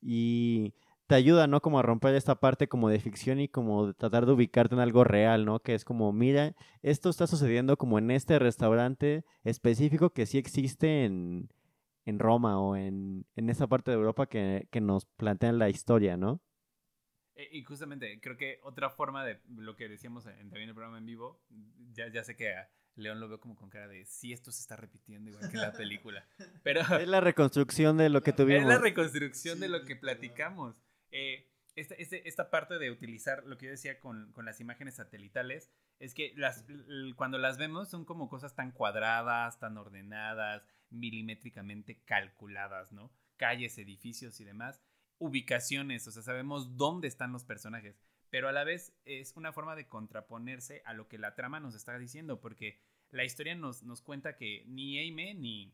[0.01, 0.73] y
[1.07, 1.61] te ayuda, ¿no?
[1.61, 5.03] Como a romper esta parte como de ficción y como tratar de ubicarte en algo
[5.03, 5.59] real, ¿no?
[5.59, 11.05] Que es como, mira, esto está sucediendo como en este restaurante específico que sí existe
[11.05, 11.49] en,
[12.05, 16.17] en Roma o en, en esa parte de Europa que, que nos plantean la historia,
[16.17, 16.41] ¿no?
[17.35, 20.97] E, y justamente, creo que otra forma de lo que decíamos en, también el programa
[20.97, 21.39] en vivo,
[21.93, 22.55] ya, ya sé que
[22.95, 25.73] León lo veo como con cara de si esto se está repitiendo igual que la
[25.73, 26.25] película.
[26.63, 28.63] Pero es la reconstrucción de lo que tuvimos.
[28.63, 30.81] Es la reconstrucción de lo que platicamos.
[31.11, 34.95] Eh, esta, este, esta, parte de utilizar lo que yo decía con, con, las imágenes
[34.95, 36.65] satelitales es que las,
[37.17, 43.11] cuando las vemos son como cosas tan cuadradas, tan ordenadas, milimétricamente calculadas, ¿no?
[43.35, 44.81] Calles, edificios y demás.
[45.17, 47.99] Ubicaciones, o sea, sabemos dónde están los personajes
[48.35, 51.73] pero a la vez es una forma de contraponerse a lo que la trama nos
[51.73, 55.73] está diciendo, porque la historia nos, nos cuenta que ni Aime ni,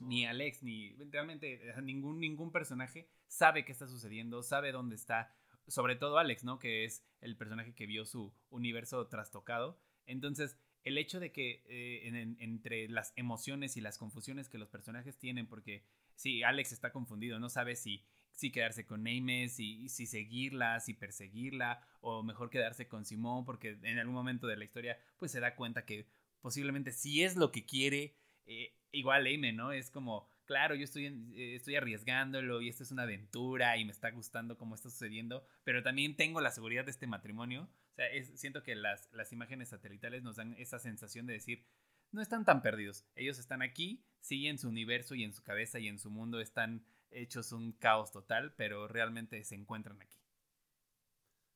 [0.00, 5.36] ni Alex, ni realmente ningún, ningún personaje sabe qué está sucediendo, sabe dónde está,
[5.68, 6.58] sobre todo Alex, ¿no?
[6.58, 9.78] Que es el personaje que vio su universo trastocado.
[10.06, 15.18] Entonces, el hecho de que eh, entre las emociones y las confusiones que los personajes
[15.18, 15.84] tienen, porque
[16.14, 18.02] sí, Alex está confundido, no sabe si
[18.36, 23.78] si quedarse con Neymes, y si seguirla, si perseguirla, o mejor quedarse con Simón, porque
[23.82, 26.06] en algún momento de la historia, pues se da cuenta que
[26.40, 29.72] posiblemente si es lo que quiere, eh, igual Aime, ¿no?
[29.72, 33.90] Es como, claro, yo estoy, eh, estoy arriesgándolo y esto es una aventura y me
[33.90, 37.68] está gustando cómo está sucediendo, pero también tengo la seguridad de este matrimonio.
[37.92, 41.64] O sea, siento que las, las imágenes satelitales nos dan esa sensación de decir,
[42.12, 43.04] no están tan perdidos.
[43.14, 46.40] Ellos están aquí, sí, en su universo y en su cabeza y en su mundo
[46.40, 46.84] están
[47.16, 50.18] hechos un caos total, pero realmente se encuentran aquí.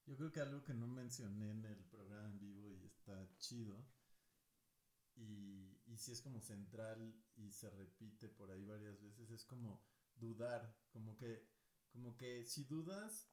[0.06, 3.84] Yo creo que algo que no mencioné en el programa en vivo y está chido,
[5.16, 9.84] y, y si es como central y se repite por ahí varias veces, es como
[10.16, 11.46] dudar, como que,
[11.92, 13.28] como que si dudas,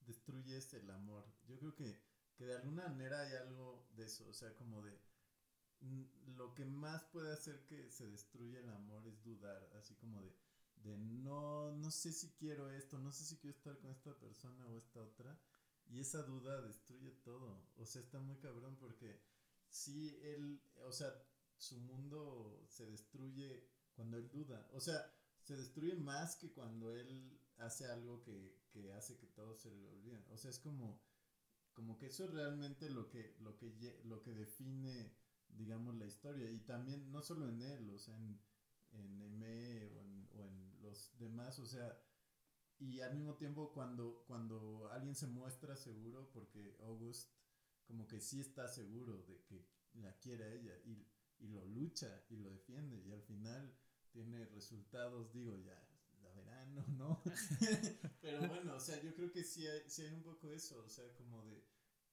[0.00, 1.26] destruyes el amor.
[1.46, 2.00] Yo creo que
[2.40, 4.98] que de alguna manera hay algo de eso, o sea, como de
[6.36, 10.34] lo que más puede hacer que se destruya el amor es dudar, así como de,
[10.82, 14.66] de no, no sé si quiero esto, no sé si quiero estar con esta persona
[14.66, 15.38] o esta otra,
[15.86, 19.20] y esa duda destruye todo, o sea, está muy cabrón porque
[19.68, 21.12] si él, o sea,
[21.58, 25.12] su mundo se destruye cuando él duda, o sea,
[25.42, 29.88] se destruye más que cuando él hace algo que, que hace que todo se le
[29.88, 31.00] olviden, o sea, es como
[31.80, 35.14] como que eso es realmente lo que, lo que, lo que define,
[35.48, 36.50] digamos, la historia.
[36.50, 38.38] Y también, no solo en él, o sea, en,
[38.92, 39.42] en en,
[39.96, 40.09] o en
[40.90, 41.98] los demás, o sea,
[42.78, 47.30] y al mismo tiempo cuando, cuando alguien se muestra seguro, porque August
[47.86, 51.06] como que sí está seguro de que la quiere a ella y,
[51.38, 53.74] y lo lucha y lo defiende y al final
[54.10, 55.76] tiene resultados, digo, ya
[56.22, 57.22] la verano, ¿no?
[58.20, 60.88] Pero bueno, o sea, yo creo que sí hay, sí hay un poco eso, o
[60.88, 61.64] sea, como de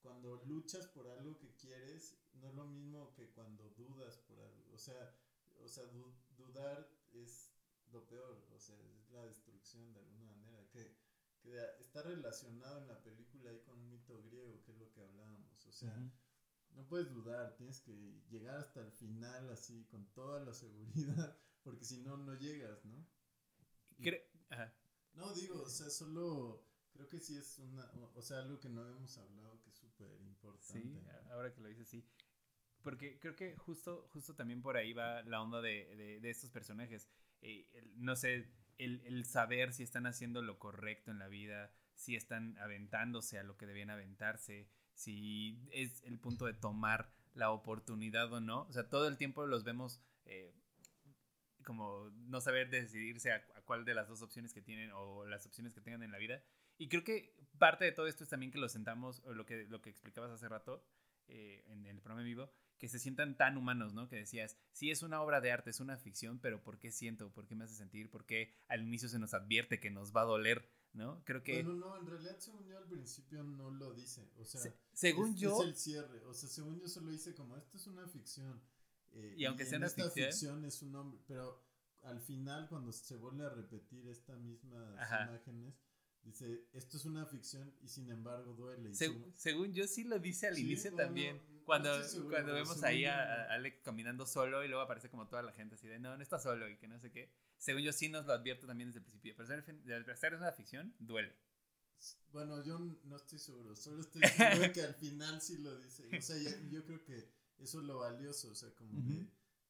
[0.01, 4.73] cuando luchas por algo que quieres, no es lo mismo que cuando dudas por algo,
[4.73, 5.15] o sea,
[5.63, 5.83] o sea,
[6.37, 7.46] dudar es
[7.91, 10.95] lo peor, o sea, es la destrucción de alguna manera, que,
[11.41, 15.01] que está relacionado en la película ahí con un mito griego, que es lo que
[15.01, 15.95] hablábamos, o sea,
[16.71, 21.85] no puedes dudar, tienes que llegar hasta el final así, con toda la seguridad, porque
[21.85, 23.05] si no, no llegas, ¿no?
[25.13, 28.81] No, digo, o sea, solo creo que sí es una, o sea, algo que no
[28.81, 30.81] habíamos hablado que es súper importante.
[30.81, 32.05] Sí, ahora que lo dices, sí.
[32.83, 37.09] Porque creo que justo, justo también por ahí va la onda de, de, estos personajes.
[37.41, 42.57] Eh, no sé, el, saber si están haciendo lo correcto en la vida, si están
[42.59, 48.39] aventándose a lo que debían aventarse, si es el punto de tomar la oportunidad o
[48.39, 48.61] no.
[48.63, 50.53] O sea, todo el tiempo los vemos eh,
[51.63, 55.73] como no saber decidirse a, cuál de las dos opciones que tienen o las opciones
[55.73, 56.41] que tengan en la vida.
[56.77, 59.65] Y creo que parte de todo esto es también que lo sentamos, o lo que,
[59.65, 60.85] lo que explicabas hace rato
[61.27, 64.07] eh, en el programa vivo, que se sientan tan humanos, ¿no?
[64.07, 67.31] Que decías, sí es una obra de arte, es una ficción, pero ¿por qué siento?
[67.31, 68.09] ¿Por qué me hace sentir?
[68.09, 70.69] ¿Por qué al inicio se nos advierte que nos va a doler?
[70.93, 71.23] ¿No?
[71.25, 71.61] Creo que...
[71.63, 74.61] Bueno, no, en realidad según yo al principio no lo dice, o sea...
[74.93, 75.61] según yo...
[75.61, 78.59] Es el cierre, o sea, según yo solo dice como, esto es una ficción.
[79.11, 80.29] Eh, y aunque sea una ficción...
[80.29, 81.63] ficción es un hombre, pero
[82.03, 84.93] al final, cuando se vuelve a repetir estas mismas
[85.27, 85.75] imágenes,
[86.23, 88.93] dice, esto es una ficción y sin embargo duele.
[88.93, 91.41] según yo sí lo dice al inicio también.
[91.67, 91.91] Cuando,
[92.29, 95.85] cuando vemos ahí a, Alec caminando solo y luego aparece como toda la gente así
[95.85, 97.29] de, no, no está solo y que no sé qué.
[97.57, 99.33] Según yo sí nos lo advierto también desde el principio.
[99.35, 99.47] Pero
[100.15, 101.35] ser, es una ficción, duele.
[102.31, 103.75] Bueno, yo no estoy seguro.
[103.75, 106.07] Solo estoy seguro que al final sí lo dice.
[106.17, 106.37] O sea,
[106.71, 108.49] yo, creo que eso es lo valioso.
[108.49, 109.27] O sea, como de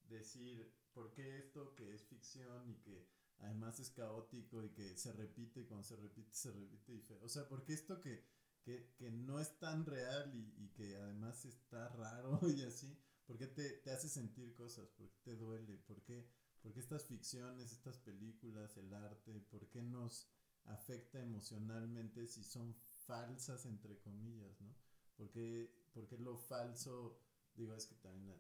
[0.08, 3.08] decir ¿por qué esto que es ficción y que
[3.40, 7.24] además es caótico y que se repite y cuando se repite se repite y feo?
[7.24, 8.24] O sea, ¿por qué esto que,
[8.68, 12.98] que, no es tan real y, y, que además está raro y así?
[13.26, 14.90] ¿Por qué te, te hace sentir cosas?
[14.90, 15.78] ¿Por qué te duele?
[15.78, 16.28] ¿Por qué,
[16.62, 20.28] ¿Por qué estas ficciones, estas películas, el arte, por qué nos
[20.66, 22.76] afecta emocionalmente si son
[23.06, 24.76] falsas entre comillas, ¿no?
[25.16, 27.22] Porque, porque lo falso,
[27.56, 28.40] digo, es que también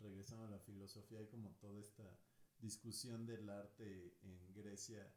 [0.00, 2.18] regresando a la filosofía, hay como toda esta
[2.58, 5.08] discusión del arte en Grecia,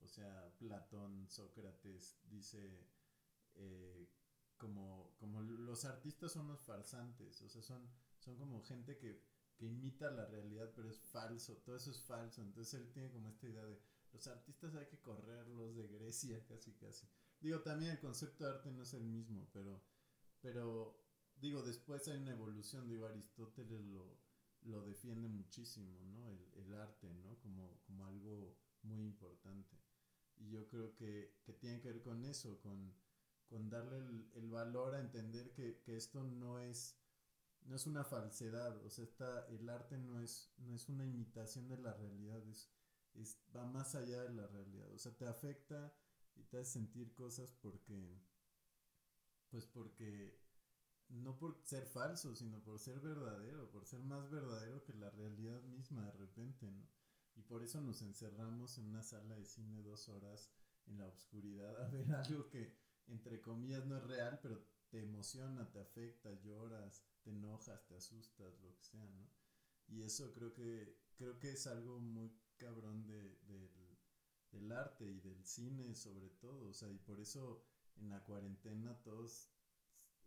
[0.00, 2.95] o sea, Platón, Sócrates, dice
[3.56, 4.08] eh,
[4.56, 7.88] como, como los artistas son los farsantes, o sea, son,
[8.18, 9.22] son como gente que,
[9.56, 13.28] que imita la realidad, pero es falso, todo eso es falso, entonces él tiene como
[13.28, 13.80] esta idea de
[14.12, 17.06] los artistas hay que correrlos de Grecia, casi, casi.
[17.40, 19.82] Digo, también el concepto de arte no es el mismo, pero,
[20.40, 21.04] pero
[21.36, 24.18] digo, después hay una evolución, digo, Aristóteles lo,
[24.62, 26.30] lo defiende muchísimo, ¿no?
[26.30, 27.38] El, el arte, ¿no?
[27.40, 29.76] Como, como, algo muy importante.
[30.38, 32.94] Y yo creo que, que tiene que ver con eso, con,
[33.48, 36.98] con darle el, el, valor a entender que, que, esto no es,
[37.62, 41.68] no es una falsedad, o sea, está, el arte no es, no es una imitación
[41.68, 42.70] de la realidad, es,
[43.14, 45.94] es, va más allá de la realidad, o sea, te afecta
[46.34, 48.20] y te hace sentir cosas porque,
[49.50, 50.38] pues porque
[51.08, 55.62] no por ser falso, sino por ser verdadero, por ser más verdadero que la realidad
[55.62, 56.86] misma de repente, ¿no?
[57.36, 60.50] Y por eso nos encerramos en una sala de cine dos horas
[60.86, 62.74] en la oscuridad a ver algo que,
[63.08, 68.58] entre comillas, no es real, pero te emociona, te afecta, lloras, te enojas, te asustas,
[68.60, 69.28] lo que sea, ¿no?
[69.88, 73.38] Y eso creo que, creo que es algo muy cabrón de,
[74.50, 77.62] del, arte y del cine sobre todo, o sea, y por eso
[77.96, 79.50] en la cuarentena todos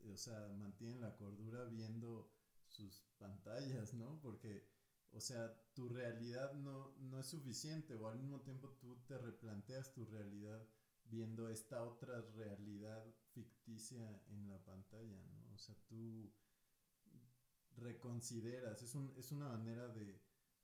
[0.07, 2.31] o sea, mantienen la cordura viendo
[2.67, 4.19] sus pantallas, ¿no?
[4.21, 4.65] Porque,
[5.11, 9.91] o sea, tu realidad no, no es suficiente o al mismo tiempo tú te replanteas
[9.91, 10.65] tu realidad
[11.09, 15.53] viendo esta otra realidad ficticia en la pantalla, ¿no?
[15.53, 16.31] O sea, tú
[17.77, 20.21] reconsideras, es, un, es una manera de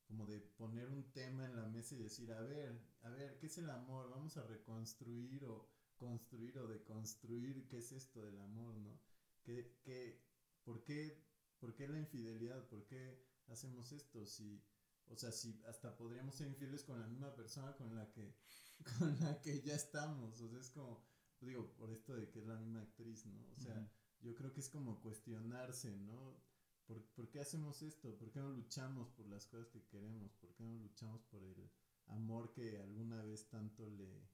[0.08, 3.48] como de poner un tema en la mesa y decir, a ver, a ver, ¿qué
[3.48, 4.10] es el amor?
[4.12, 9.00] Vamos a reconstruir o construir o deconstruir qué es esto del amor, ¿no?
[9.42, 10.22] ¿Qué, qué,
[10.64, 11.24] por, qué,
[11.60, 12.68] ¿Por qué la infidelidad?
[12.68, 14.26] ¿Por qué hacemos esto?
[14.26, 14.62] Si,
[15.10, 18.36] o sea, si hasta podríamos ser infieles con la misma persona con la que,
[19.00, 20.42] con la que ya estamos.
[20.42, 21.04] O sea, es como,
[21.42, 23.46] digo, por esto de que es la misma actriz, ¿no?
[23.56, 23.92] O sea,
[24.22, 26.44] yo creo que es como cuestionarse, ¿no?
[26.86, 28.16] ¿Por, ¿Por, qué hacemos esto?
[28.18, 30.34] ¿Por qué no luchamos por las cosas que queremos?
[30.34, 31.70] ¿Por qué no luchamos por el
[32.08, 34.30] amor que alguna vez tanto le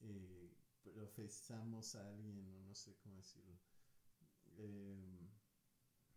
[0.00, 2.38] eh, profesamos a alguien?
[2.38, 3.58] O no sé cómo decirlo.
[4.58, 5.28] Eh,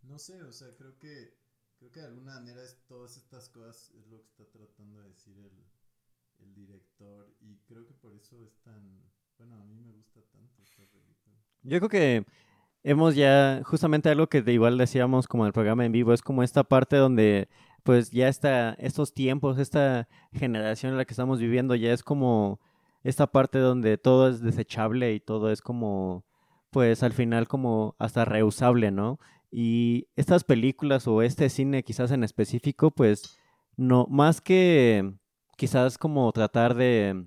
[0.03, 1.38] no sé, o sea, creo que
[1.79, 5.09] creo que de alguna manera es, todas estas cosas es lo que está tratando de
[5.09, 9.01] decir el, el director y creo que por eso es tan,
[9.37, 11.35] bueno, a mí me gusta tanto esta película.
[11.63, 12.25] Yo creo que
[12.83, 16.43] hemos ya, justamente algo que igual decíamos como en el programa en vivo, es como
[16.43, 17.49] esta parte donde
[17.83, 22.59] pues ya está, estos tiempos, esta generación en la que estamos viviendo ya es como
[23.03, 26.25] esta parte donde todo es desechable y todo es como,
[26.71, 29.19] pues al final como hasta reusable, ¿no?
[29.51, 33.37] Y estas películas o este cine quizás en específico, pues
[33.77, 35.13] no, más que
[35.57, 37.25] quizás como tratar de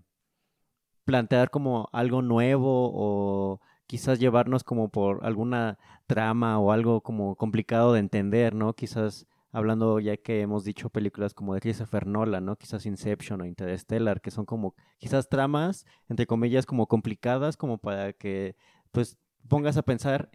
[1.04, 7.92] plantear como algo nuevo o quizás llevarnos como por alguna trama o algo como complicado
[7.92, 8.74] de entender, ¿no?
[8.74, 12.56] Quizás hablando ya que hemos dicho películas como de Christopher Nolan, ¿no?
[12.56, 18.12] Quizás Inception o Interstellar, que son como quizás tramas, entre comillas, como complicadas, como para
[18.14, 18.56] que
[18.92, 20.30] pues pongas a pensar,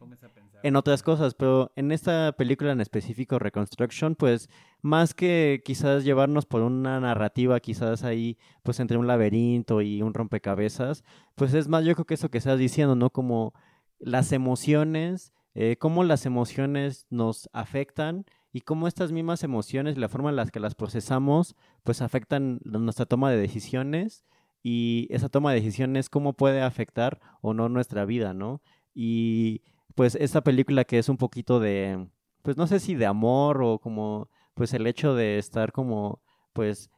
[0.63, 4.49] en otras cosas, pero en esta película en específico, Reconstruction, pues
[4.81, 10.13] más que quizás llevarnos por una narrativa, quizás ahí, pues entre un laberinto y un
[10.13, 11.03] rompecabezas,
[11.35, 13.09] pues es más yo creo que eso que estás diciendo, ¿no?
[13.11, 13.53] Como
[13.99, 20.29] las emociones, eh, cómo las emociones nos afectan y cómo estas mismas emociones, la forma
[20.29, 24.25] en la que las procesamos, pues afectan nuestra toma de decisiones
[24.63, 28.61] y esa toma de decisiones, cómo puede afectar o no nuestra vida, ¿no?
[28.99, 29.61] Y
[29.93, 32.07] pues esta película que es un poquito de,
[32.41, 36.89] pues no sé si de amor o como, pues el hecho de estar como, pues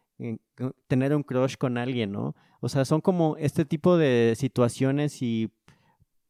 [0.88, 2.36] tener un crush con alguien, ¿no?
[2.62, 5.52] O sea, son como este tipo de situaciones y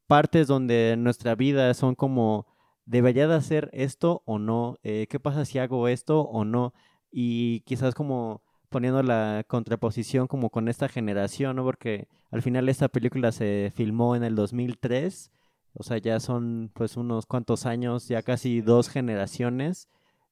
[0.07, 2.47] partes donde nuestra vida son como,
[2.85, 4.77] ¿debería de hacer esto o no?
[4.81, 6.73] Eh, ¿Qué pasa si hago esto o no?
[7.11, 11.63] Y quizás como poniendo la contraposición como con esta generación, ¿no?
[11.63, 15.31] Porque al final esta película se filmó en el 2003
[15.73, 19.89] o sea, ya son pues unos cuantos años, ya casi dos generaciones,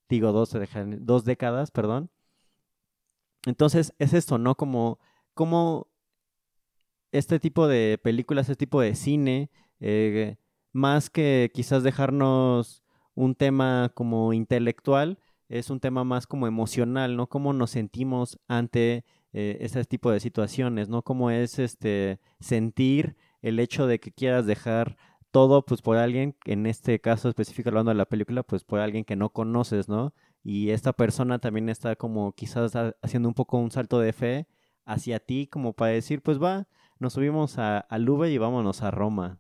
[0.10, 0.56] digo dos,
[1.00, 2.10] dos décadas, perdón.
[3.46, 4.56] Entonces es esto, ¿no?
[4.56, 5.00] Como,
[5.34, 5.88] como
[7.12, 10.38] este tipo de películas, este tipo de cine, eh,
[10.74, 12.84] más que quizás dejarnos
[13.16, 15.20] un tema como intelectual,
[15.50, 17.28] es un tema más como emocional, ¿no?
[17.28, 21.04] Cómo nos sentimos ante eh, ese tipo de situaciones, ¿no?
[21.04, 24.98] Cómo es este sentir el hecho de que quieras dejar
[25.38, 29.06] todo pues por alguien, en este caso específico hablando de la película, pues por alguien
[29.06, 30.16] que no conoces, ¿no?
[30.44, 32.74] Y esta persona también está como quizás
[33.04, 34.48] haciendo un poco un salto de fe
[34.84, 38.90] hacia ti como para decir, pues va, nos subimos a, al Uber y vámonos a
[38.90, 39.40] Roma.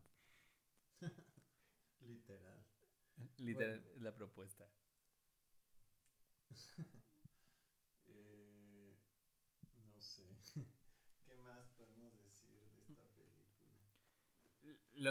[2.02, 2.64] Literal.
[3.40, 4.68] Literal, la propuesta.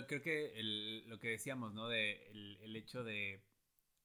[0.01, 1.89] Lo creo que el, lo que decíamos, ¿no?
[1.89, 3.43] De el, el hecho de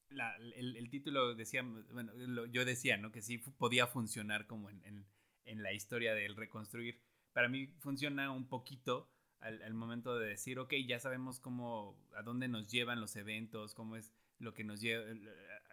[0.10, 2.14] la, el, el, título decía, bueno,
[2.48, 3.12] yo decía, ¿no?
[3.12, 5.06] Que sí podía funcionar como en, en,
[5.46, 7.00] en, la historia del reconstruir.
[7.34, 12.48] Para mí funciona un poquito al, momento de decir, ok, ya sabemos cómo, a dónde
[12.48, 15.06] nos llevan los eventos, cómo es lo que nos lleva,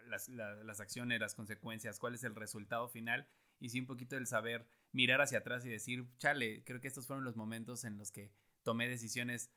[0.07, 3.29] las, las acciones, las consecuencias, cuál es el resultado final.
[3.61, 7.07] Y sí un poquito el saber mirar hacia atrás y decir, chale, creo que estos
[7.07, 8.31] fueron los momentos en los que
[8.63, 9.51] tomé decisiones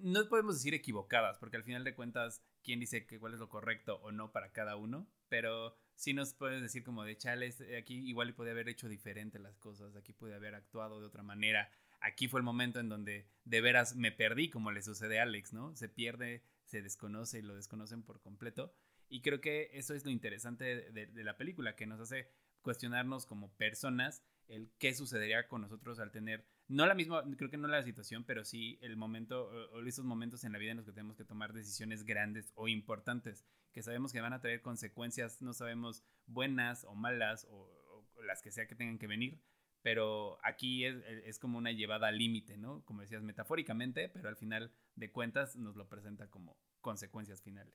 [0.00, 3.48] no podemos decir equivocadas, porque al final de cuentas, ¿quién dice que cuál es lo
[3.48, 5.08] correcto o no para cada uno?
[5.28, 9.56] Pero sí nos puedes decir como de chales, aquí igual puede haber hecho diferente las
[9.58, 11.70] cosas, aquí puede haber actuado de otra manera.
[12.00, 15.52] Aquí fue el momento en donde de veras me perdí, como le sucede a Alex,
[15.52, 15.74] ¿no?
[15.74, 18.74] Se pierde, se desconoce y lo desconocen por completo.
[19.08, 22.30] Y creo que eso es lo interesante de la película, que nos hace
[22.62, 27.58] cuestionarnos como personas el qué sucedería con nosotros al tener no la misma, creo que
[27.58, 30.86] no la situación, pero sí el momento o esos momentos en la vida en los
[30.86, 35.42] que tenemos que tomar decisiones grandes o importantes, que sabemos que van a traer consecuencias,
[35.42, 37.82] no sabemos buenas o malas o,
[38.26, 39.42] las que sea que tengan que venir,
[39.82, 42.82] pero aquí es, es como una llevada al límite, ¿no?
[42.86, 47.74] Como decías, metafóricamente, pero al final de cuentas nos lo presenta como consecuencias finales.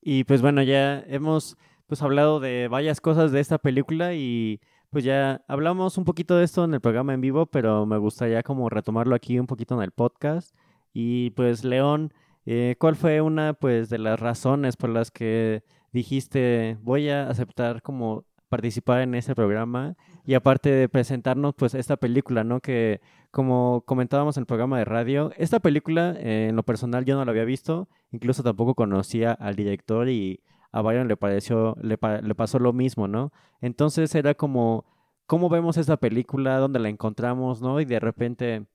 [0.00, 1.56] Y pues bueno, ya hemos
[1.86, 4.60] pues hablado de varias cosas de esta película y
[4.90, 8.42] pues ya hablamos un poquito de esto en el programa en vivo, pero me gustaría
[8.42, 10.54] como retomarlo aquí un poquito en el podcast.
[10.92, 12.12] Y pues León,
[12.46, 15.62] eh, ¿cuál fue una pues de las razones por las que
[15.92, 21.96] dijiste voy a aceptar como participar en ese programa y aparte de presentarnos pues esta
[21.96, 22.60] película, ¿no?
[22.60, 27.16] Que como comentábamos en el programa de radio, esta película eh, en lo personal yo
[27.16, 30.40] no la había visto, incluso tampoco conocía al director y
[30.72, 33.32] a Byron le pareció, le, pasó lo mismo, ¿no?
[33.60, 34.84] Entonces era como,
[35.26, 36.58] ¿cómo vemos esa película?
[36.58, 37.80] ¿Dónde la encontramos, no?
[37.80, 38.66] Y de repente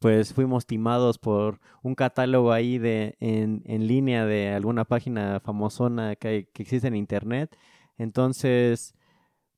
[0.00, 6.48] pues fuimos timados por un catálogo ahí de en, línea de alguna página famosona que,
[6.52, 7.56] que existe en internet
[7.98, 8.94] entonces,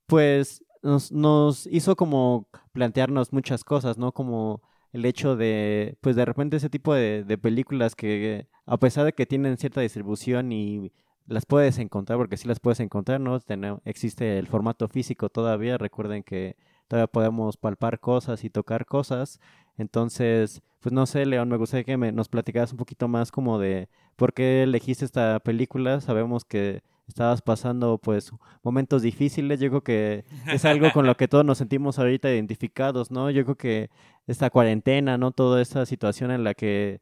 [0.06, 4.12] pues nos, nos hizo como plantearnos muchas cosas, ¿no?
[4.12, 4.62] Como
[4.92, 9.12] el hecho de, pues de repente ese tipo de, de películas que a pesar de
[9.14, 10.92] que tienen cierta distribución y
[11.26, 13.38] las puedes encontrar, porque sí las puedes encontrar, ¿no?
[13.84, 16.56] existe el formato físico todavía, recuerden que
[16.88, 19.40] todavía podemos palpar cosas y tocar cosas.
[19.76, 23.58] Entonces, pues no sé, León, me gustaría que me, nos platicaras un poquito más como
[23.58, 26.00] de por qué elegiste esta película.
[26.00, 28.30] Sabemos que estabas pasando pues
[28.62, 33.10] momentos difíciles, yo creo que es algo con lo que todos nos sentimos ahorita identificados,
[33.10, 33.30] ¿no?
[33.30, 33.90] Yo creo que
[34.26, 35.32] esta cuarentena, ¿no?
[35.32, 37.00] Toda esta situación en la que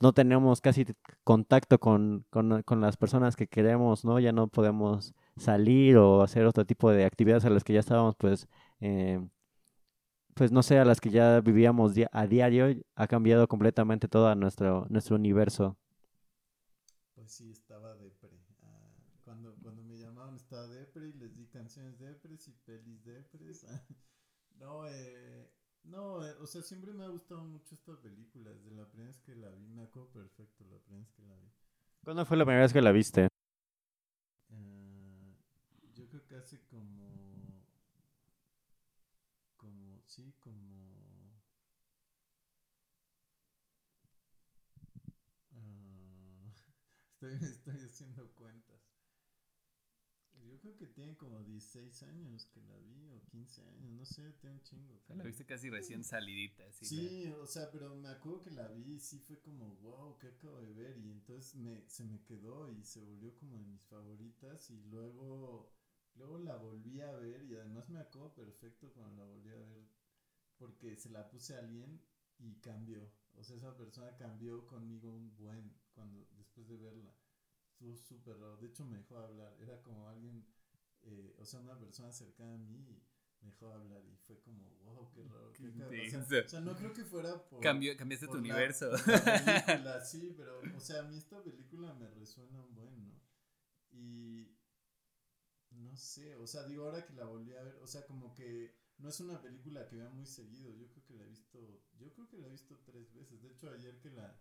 [0.00, 0.86] no tenemos casi
[1.24, 4.20] contacto con, con, con, las personas que queremos, ¿no?
[4.20, 8.14] Ya no podemos salir o hacer otro tipo de actividades a las que ya estábamos,
[8.16, 8.48] pues,
[8.80, 9.20] eh,
[10.34, 14.86] pues no sé, a las que ya vivíamos a diario, ha cambiado completamente todo nuestro,
[14.88, 15.76] nuestro universo.
[17.14, 18.38] Pues sí, estaba depre.
[18.62, 18.92] Ah,
[19.24, 23.66] cuando, cuando me llamaban estaba depre y les di canciones depres y pelis depres.
[24.60, 25.50] no, eh,
[25.88, 28.50] no, eh, o sea, siempre me ha gustado mucho esta película.
[28.50, 31.36] Desde la primera vez que la vi, me acuerdo perfecto la primera vez que la
[31.36, 31.50] vi.
[32.04, 33.28] ¿Cuándo fue la primera vez que la viste?
[34.50, 35.34] Uh,
[35.94, 37.64] yo creo que hace como.
[39.56, 41.32] Como, sí, como.
[45.52, 46.48] Uh,
[47.12, 48.34] estoy, estoy haciendo
[50.68, 54.56] creo que tiene como 16 años que la vi, o 15 años, no sé, tiene
[54.56, 54.94] un chingo.
[54.94, 56.66] O sea, la viste casi recién salidita.
[56.66, 57.36] Así sí, la...
[57.38, 60.60] o sea, pero me acuerdo que la vi y sí fue como, wow, ¿qué acabo
[60.60, 60.98] de ver?
[60.98, 65.72] Y entonces me, se me quedó y se volvió como de mis favoritas y luego,
[66.16, 69.88] luego la volví a ver y además me acuerdo perfecto cuando la volví a ver
[70.58, 72.00] porque se la puse a alguien
[72.38, 73.10] y cambió.
[73.36, 77.14] O sea, esa persona cambió conmigo un buen cuando después de verla
[77.78, 78.56] estuvo súper raro.
[78.56, 79.56] De hecho, me dejó hablar.
[79.60, 80.44] Era como alguien,
[81.08, 83.00] eh, o sea, una persona cercana a mí me
[83.40, 84.02] dejó hablar.
[84.06, 85.52] Y fue como, wow, qué raro.
[85.52, 87.60] Qué o, sea, o, sea, no creo que fuera por.
[87.60, 88.90] Cambió, cambiaste por tu la, universo.
[88.90, 93.20] La película, sí, pero, o sea, a mí esta película me resuena un buen, ¿no?
[93.92, 94.54] Y.
[95.70, 98.74] No sé, o sea, digo, ahora que la volví a ver, o sea, como que
[98.98, 100.74] no es una película que vea muy seguido.
[100.74, 103.40] Yo creo que la he visto, yo creo que la he visto tres veces.
[103.40, 104.36] De hecho, ayer que la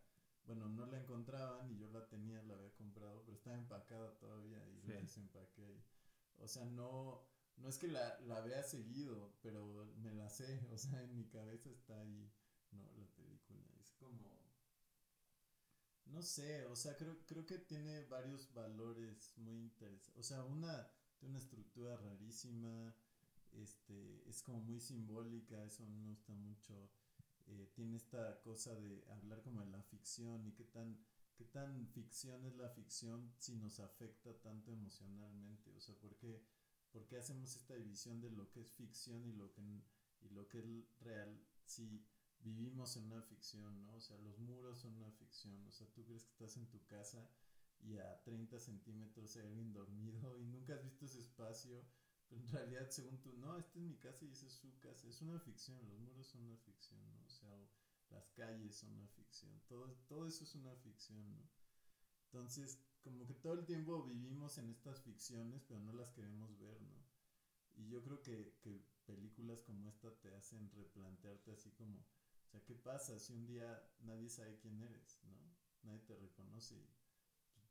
[0.47, 4.65] bueno, no la encontraban y yo la tenía, la había comprado, pero estaba empacada todavía
[4.69, 4.87] y sí.
[4.87, 5.83] la desempaqué ahí.
[6.39, 7.23] O sea, no,
[7.57, 11.25] no es que la, la vea seguido, pero me la sé, o sea, en mi
[11.25, 12.31] cabeza está ahí,
[12.71, 13.63] no, la película.
[13.79, 14.41] Es como,
[16.05, 20.17] no sé, o sea, creo, creo que tiene varios valores muy interesantes.
[20.17, 22.95] O sea, una, tiene una estructura rarísima,
[23.53, 26.89] este, es como muy simbólica, eso me gusta mucho
[27.49, 30.97] eh, tiene esta cosa de hablar como de la ficción y qué tan,
[31.37, 35.71] qué tan ficción es la ficción si nos afecta tanto emocionalmente.
[35.75, 36.41] O sea, ¿por qué,
[37.17, 39.61] hacemos esta división de lo que es ficción y lo que,
[40.21, 40.65] y lo que es
[41.01, 42.03] real si
[42.39, 43.95] vivimos en una ficción, ¿no?
[43.95, 45.63] O sea, los muros son una ficción.
[45.67, 47.29] O sea, tú crees que estás en tu casa
[47.79, 51.85] y a 30 centímetros hay alguien dormido y nunca has visto ese espacio.
[52.27, 55.07] Pero en realidad, según tú, no, esta es mi casa y esa es su casa.
[55.07, 57.23] Es una ficción, los muros son una ficción, ¿no?
[57.25, 57.69] O sea,
[58.09, 59.61] las calles son una ficción.
[59.67, 61.49] Todo, todo eso es una ficción, ¿no?
[62.25, 66.81] Entonces, como que todo el tiempo vivimos en estas ficciones, pero no las queremos ver,
[66.81, 67.05] ¿no?
[67.75, 72.63] Y yo creo que, que películas como esta te hacen replantearte así como, o sea,
[72.63, 75.37] ¿qué pasa si un día nadie sabe quién eres, ¿no?
[75.83, 76.87] Nadie te reconoce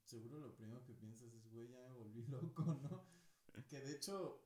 [0.07, 3.05] seguro lo primero que piensas es, güey, ya me volví loco, ¿no?
[3.69, 4.41] Que de hecho,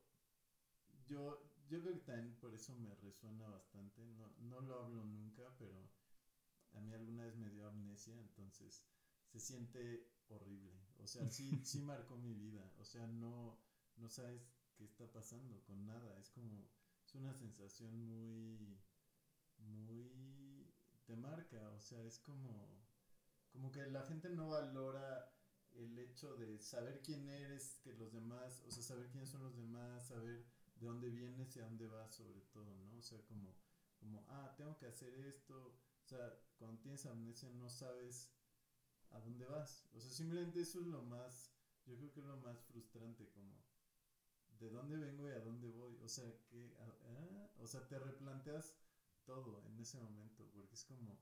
[1.07, 4.05] yo, yo creo que también por eso me resuena bastante.
[4.05, 5.89] No, no lo hablo nunca, pero
[6.73, 8.83] a mí alguna vez me dio amnesia, entonces
[9.29, 10.75] se siente horrible.
[10.99, 12.73] O sea, sí, sí marcó mi vida.
[12.79, 13.57] O sea, no,
[13.97, 16.19] no sabes qué está pasando con nada.
[16.19, 16.69] Es como,
[17.07, 18.77] es una sensación muy,
[19.59, 22.85] muy, te marca, o sea, es como,
[23.53, 25.33] como que la gente no valora
[25.75, 29.57] el hecho de saber quién eres, que los demás, o sea, saber quiénes son los
[29.57, 30.45] demás, saber
[30.81, 32.97] de dónde vienes y a dónde vas sobre todo, ¿no?
[32.97, 33.55] O sea, como,
[33.99, 38.33] como, ah, tengo que hacer esto, o sea, cuando tienes amnesia no sabes
[39.11, 41.53] a dónde vas, o sea, simplemente eso es lo más,
[41.85, 43.63] yo creo que es lo más frustrante, como,
[44.59, 48.75] de dónde vengo y a dónde voy, o sea, que, ah, o sea, te replanteas
[49.25, 51.21] todo en ese momento, porque es como,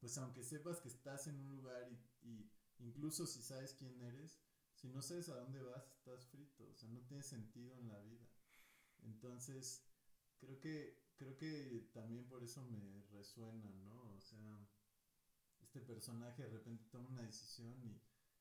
[0.00, 1.88] pues aunque sepas que estás en un lugar
[2.22, 4.40] y incluso si sabes quién eres,
[4.74, 7.98] si no sabes a dónde vas, estás frito, o sea, no tiene sentido en la
[8.00, 8.26] vida.
[9.04, 9.84] Entonces,
[10.38, 14.14] creo que, creo que también por eso me resuena, ¿no?
[14.14, 14.68] O sea,
[15.62, 18.00] este personaje de repente toma una decisión y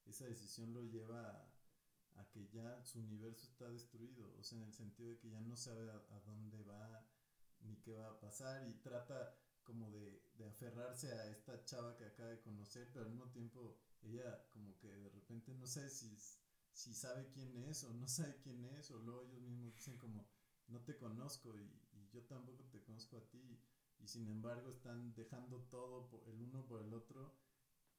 [0.09, 1.51] esa decisión lo lleva
[2.15, 5.41] a, que ya su universo está destruido, o sea, en el sentido de que ya
[5.41, 7.05] no sabe a, a dónde va
[7.61, 12.05] ni qué va a pasar y trata como de, de, aferrarse a esta chava que
[12.05, 16.17] acaba de conocer, pero al mismo tiempo ella como que de repente no sé si,
[16.71, 20.25] si sabe quién es o no sabe quién es, o luego ellos mismos dicen como,
[20.67, 21.69] no te conozco y,
[22.13, 23.59] yo tampoco te conozco a ti,
[23.99, 27.35] y sin embargo están dejando todo por el uno por el otro,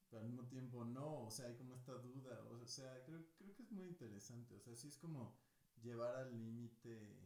[0.09, 3.55] pero al mismo tiempo no, o sea, hay como esta duda, o sea, creo, creo
[3.55, 5.37] que es muy interesante, o sea, sí es como
[5.81, 7.19] llevar al límite,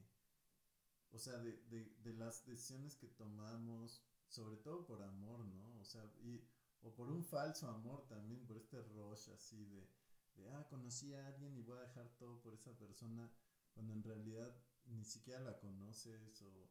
[1.11, 5.79] o sea, de, de, de las decisiones que tomamos, sobre todo por amor, ¿no?
[5.79, 6.43] O sea, y,
[6.81, 9.87] o por un falso amor también, por este rush así de,
[10.35, 13.31] de, ah, conocí a alguien y voy a dejar todo por esa persona,
[13.73, 14.53] cuando en realidad
[14.87, 16.69] ni siquiera la conoces o,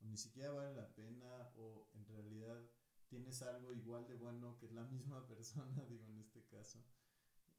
[0.00, 2.62] ni siquiera vale la pena o en realidad
[3.08, 6.82] tienes algo igual de bueno que la misma persona, digo en este caso.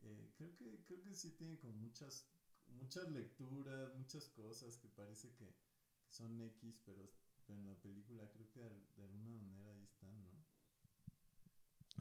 [0.01, 2.25] Eh, creo que creo que sí tiene como muchas
[2.77, 5.53] muchas lecturas, muchas cosas que parece que,
[6.09, 7.11] son X, pero,
[7.45, 9.78] pero, en la película creo que de, alguna manera.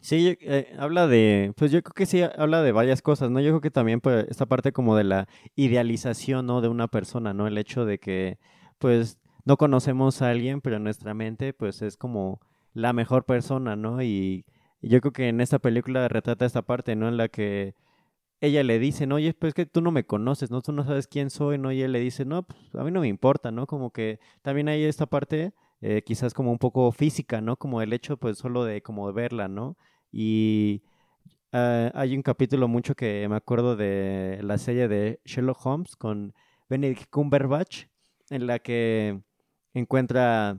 [0.01, 3.41] Sí, eh, habla de, pues yo creo que sí habla de varias cosas, ¿no?
[3.41, 6.61] Yo creo que también pues, esta parte como de la idealización, ¿no?
[6.61, 7.47] De una persona, ¿no?
[7.47, 8.39] El hecho de que,
[8.79, 12.41] pues, no conocemos a alguien, pero nuestra mente, pues, es como
[12.75, 14.03] la mejor persona, ¿no?
[14.03, 14.45] Y,
[14.83, 17.09] yo creo que en esta película retrata esta parte, ¿no?
[17.09, 17.75] En la que
[18.41, 20.63] ella le dice, no, oye, pues que tú no me conoces, ¿no?
[20.63, 21.73] Tú no sabes quién soy, ¿no?
[21.73, 23.67] Y él le dice, no, pues a mí no me importa, ¿no?
[23.67, 27.57] Como que también hay esta parte eh, quizás como un poco física, ¿no?
[27.57, 29.77] Como el hecho pues solo de como verla, ¿no?
[30.13, 30.83] Y
[31.53, 36.35] uh, hay un capítulo mucho que me acuerdo de la serie de Sherlock Holmes con
[36.69, 37.87] Benedict Cumberbatch,
[38.31, 39.21] en la que
[39.75, 40.59] encuentra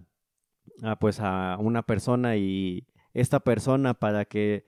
[0.84, 4.65] a, pues a una persona y esta persona para que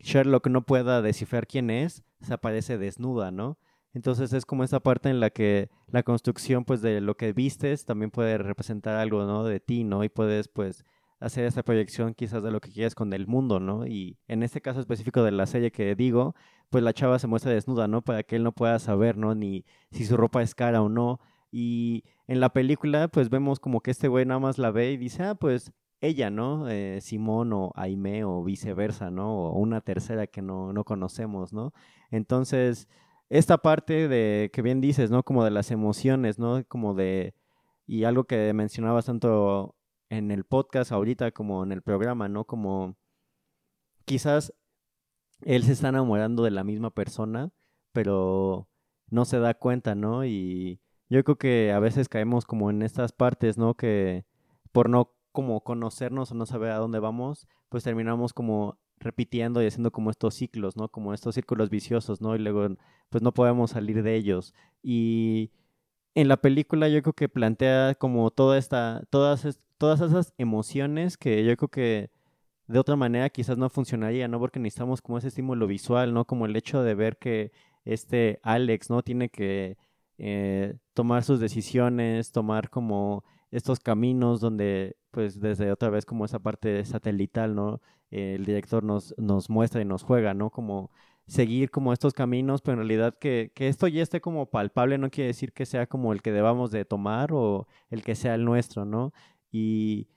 [0.00, 3.58] Sherlock no pueda descifrar quién es, se aparece desnuda, ¿no?
[3.96, 7.86] Entonces es como esa parte en la que la construcción pues de lo que vistes
[7.86, 9.42] también puede representar algo, ¿no?
[9.42, 10.04] De ti, ¿no?
[10.04, 10.84] Y puedes pues
[11.18, 13.86] hacer esa proyección quizás de lo que quieres con el mundo, ¿no?
[13.86, 16.34] Y en este caso específico de la serie que digo,
[16.68, 18.02] pues la chava se muestra desnuda, ¿no?
[18.02, 19.34] Para que él no pueda saber, ¿no?
[19.34, 21.18] Ni si su ropa es cara o no.
[21.50, 24.98] Y en la película pues vemos como que este güey nada más la ve y
[24.98, 25.72] dice, ah, pues
[26.02, 26.68] ella, ¿no?
[26.68, 29.48] Eh, Simón o Aime o viceversa, ¿no?
[29.48, 31.72] O una tercera que no, no conocemos, ¿no?
[32.10, 32.88] Entonces
[33.28, 35.22] esta parte de que bien dices, ¿no?
[35.22, 36.64] Como de las emociones, ¿no?
[36.68, 37.34] Como de
[37.86, 39.76] y algo que mencionabas tanto
[40.10, 42.44] en el podcast ahorita como en el programa, ¿no?
[42.44, 42.96] Como
[44.04, 44.52] quizás
[45.42, 47.50] él se está enamorando de la misma persona,
[47.92, 48.68] pero
[49.08, 50.24] no se da cuenta, ¿no?
[50.24, 53.74] Y yo creo que a veces caemos como en estas partes, ¿no?
[53.74, 54.24] Que
[54.72, 59.66] por no como conocernos o no saber a dónde vamos, pues terminamos como repitiendo y
[59.66, 60.88] haciendo como estos ciclos, ¿no?
[60.88, 62.34] Como estos círculos viciosos, ¿no?
[62.36, 62.68] Y luego
[63.10, 64.54] pues no podemos salir de ellos.
[64.82, 65.50] Y
[66.14, 71.44] en la película yo creo que plantea como toda esta, todas, todas esas emociones que
[71.44, 72.10] yo creo que
[72.66, 74.40] de otra manera quizás no funcionaría, ¿no?
[74.40, 76.24] Porque necesitamos como ese estímulo visual, ¿no?
[76.26, 77.52] Como el hecho de ver que
[77.84, 79.02] este Alex, ¿no?
[79.02, 79.76] Tiene que
[80.18, 86.38] eh, tomar sus decisiones, tomar como estos caminos donde, pues desde otra vez como esa
[86.40, 87.80] parte satelital, ¿no?
[88.10, 90.50] Eh, el director nos, nos muestra y nos juega, ¿no?
[90.50, 90.90] Como
[91.26, 95.10] seguir como estos caminos, pero en realidad que, que, esto ya esté como palpable no
[95.10, 98.44] quiere decir que sea como el que debamos de tomar o el que sea el
[98.44, 99.12] nuestro, ¿no?
[99.50, 100.08] Y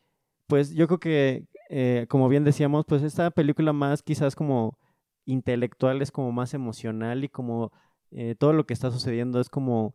[0.47, 4.77] pues yo creo que, eh, como bien decíamos, pues esta película más quizás como
[5.25, 7.71] intelectual es como más emocional y como
[8.11, 9.93] eh, todo lo que está sucediendo es como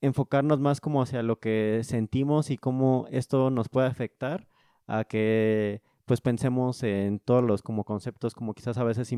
[0.00, 4.48] enfocarnos más como hacia lo que sentimos y cómo esto nos puede afectar
[4.86, 9.12] a que pues pensemos en todos los como conceptos como quizás a veces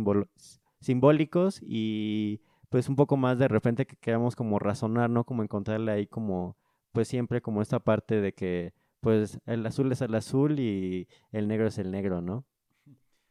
[0.81, 5.25] simbólicos y pues un poco más de repente que queramos como razonar, ¿no?
[5.25, 6.57] Como encontrarle ahí como
[6.93, 11.47] pues siempre como esta parte de que pues el azul es el azul y el
[11.49, 12.45] negro es el negro, ¿no?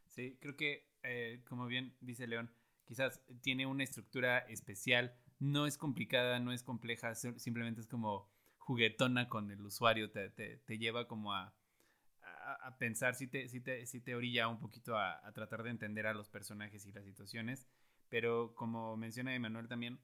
[0.08, 2.50] Sí, creo que, eh, como bien dice León,
[2.86, 9.30] quizás tiene una estructura especial, no es complicada, no es compleja, simplemente es como juguetona
[9.30, 11.54] con el usuario, te, te, lleva como a,
[12.48, 15.70] a, pensar, si te, si, te, si te orilla un poquito a, a, tratar de
[15.70, 17.68] entender a los personajes y las situaciones,
[18.10, 20.00] pero como menciona Emanuel también,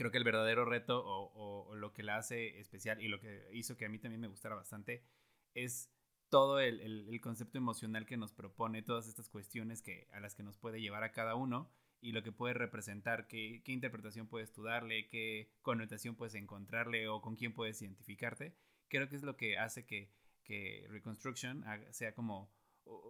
[0.00, 3.76] creo que el verdadero reto o, lo que la hace especial y lo que hizo
[3.76, 5.04] que a mí también me gustara bastante
[5.54, 5.92] es
[6.30, 10.56] todo el, concepto emocional que nos propone, todas estas cuestiones que, a las que nos
[10.56, 11.70] puede llevar a cada uno
[12.00, 17.08] y lo que puede representar, qué, qué interpretación puedes tú darle, qué connotación puedes encontrarle
[17.08, 18.56] o con quién puedes identificarte.
[18.88, 20.10] Creo que es lo que hace que,
[20.50, 22.52] que Reconstruction sea como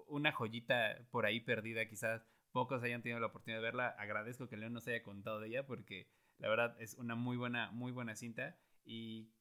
[0.08, 2.22] una joyita por ahí perdida, quizás
[2.52, 3.88] pocos hayan tenido la oportunidad de verla.
[3.98, 7.70] Agradezco que León nos haya contado de ella porque la verdad es una muy buena,
[7.70, 9.32] muy buena cinta y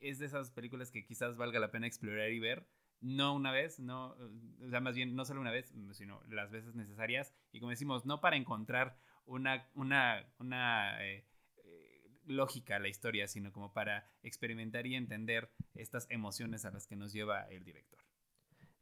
[0.00, 2.66] es de esas películas que quizás valga la pena explorar y ver.
[3.02, 4.16] No una vez, no,
[4.64, 7.34] o sea, más bien no solo una vez, sino las veces necesarias.
[7.52, 8.96] Y como decimos, no para encontrar
[9.26, 11.26] una, una, una eh,
[12.26, 17.12] lógica la historia, sino como para experimentar y entender estas emociones a las que nos
[17.12, 17.98] lleva el director.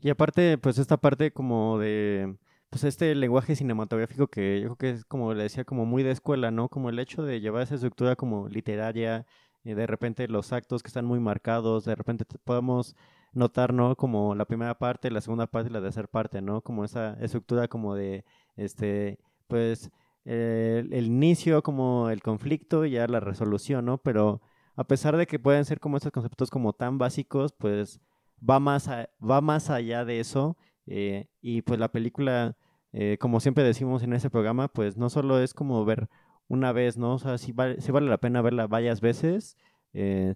[0.01, 2.36] Y aparte, pues esta parte como de
[2.70, 6.12] pues este lenguaje cinematográfico que yo creo que es como le decía como muy de
[6.12, 6.68] escuela, ¿no?
[6.68, 9.26] Como el hecho de llevar esa estructura como literaria,
[9.64, 12.97] y de repente los actos que están muy marcados, de repente podemos
[13.32, 13.97] notar, ¿no?
[13.97, 16.62] Como la primera parte, la segunda parte y la tercera parte, ¿no?
[16.62, 18.24] Como esa estructura como de,
[18.57, 19.18] este,
[19.49, 19.91] pues,
[20.24, 23.98] el, el inicio, como el conflicto y ya la resolución, ¿no?
[23.98, 24.40] Pero
[24.76, 28.00] a pesar de que pueden ser como estos conceptos como tan básicos, pues
[28.48, 30.56] va más, va más allá de eso
[30.86, 32.56] eh, y pues la película,
[32.92, 36.08] eh, como siempre decimos en ese programa, pues no solo es como ver
[36.48, 37.14] una vez, ¿no?
[37.14, 39.56] O sea, sí vale, vale la pena verla varias veces,
[39.92, 40.34] eh,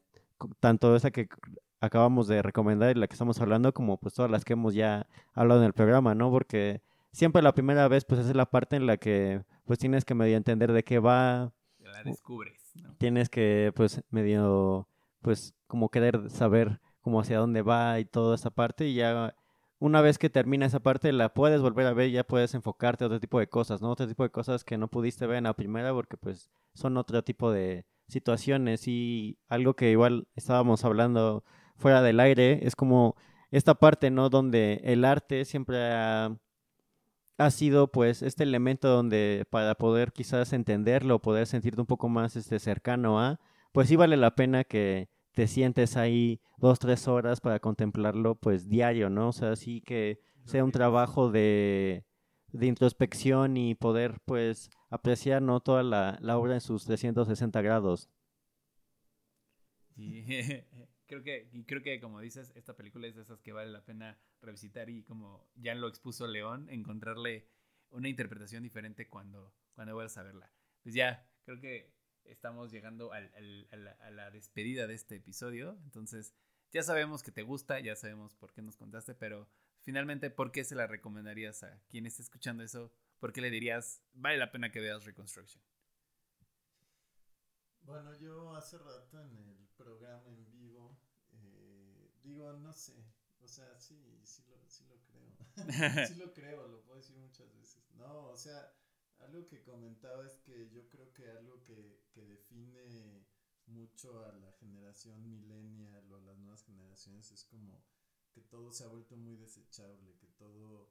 [0.60, 1.28] tanto esa que
[1.80, 5.06] acabamos de recomendar y la que estamos hablando, como pues todas las que hemos ya
[5.34, 6.30] hablado en el programa, ¿no?
[6.30, 6.82] Porque
[7.12, 10.36] siempre la primera vez, pues es la parte en la que pues tienes que medio
[10.36, 11.52] entender de qué va.
[11.78, 12.94] La descubres, ¿no?
[12.96, 14.88] Tienes que, pues, medio,
[15.20, 19.34] pues, como querer saber cómo hacia dónde va y toda esa parte y ya
[19.78, 23.04] una vez que termina esa parte, la puedes volver a ver y ya puedes enfocarte
[23.04, 23.90] a otro tipo de cosas, ¿no?
[23.90, 27.22] Otro tipo de cosas que no pudiste ver en la primera porque pues son otro
[27.22, 31.44] tipo de situaciones y algo que igual estábamos hablando
[31.76, 33.14] fuera del aire es como
[33.50, 34.30] esta parte, ¿no?
[34.30, 36.34] Donde el arte siempre ha,
[37.38, 42.36] ha sido pues este elemento donde para poder quizás entenderlo, poder sentirte un poco más
[42.36, 43.40] este cercano a,
[43.72, 48.68] pues sí vale la pena que te sientes ahí dos, tres horas para contemplarlo, pues
[48.68, 49.28] diario, ¿no?
[49.28, 52.04] O sea, así que sea un trabajo de,
[52.52, 55.60] de introspección y poder, pues, apreciar, ¿no?
[55.60, 58.08] Toda la, la obra en sus 360 grados.
[61.14, 63.84] creo que, y creo que, como dices, esta película es de esas que vale la
[63.84, 67.46] pena revisitar y como ya lo expuso León, encontrarle
[67.90, 70.50] una interpretación diferente cuando, cuando vuelvas a verla.
[70.82, 71.94] Pues ya, creo que
[72.24, 73.30] estamos llegando al,
[74.00, 75.78] a, la, despedida de este episodio.
[75.84, 76.34] Entonces,
[76.72, 79.48] ya sabemos que te gusta, ya sabemos por qué nos contaste, pero
[79.82, 82.92] finalmente, ¿por qué se la recomendarías a quien esté escuchando eso?
[83.20, 85.62] ¿Por qué le dirías, vale la pena que veas Reconstruction?
[87.84, 90.63] Bueno, yo hace rato en el programa en vivo,
[92.24, 93.04] digo, no sé,
[93.40, 95.36] o sea, sí, sí lo, sí lo creo.
[96.08, 97.84] sí lo creo, lo puedo decir muchas veces.
[97.92, 98.72] No, o sea,
[99.18, 103.26] algo que comentaba es que yo creo que algo que, que define
[103.66, 107.84] mucho a la generación millennial o a las nuevas generaciones es como
[108.32, 110.90] que todo se ha vuelto muy desechable, que todo,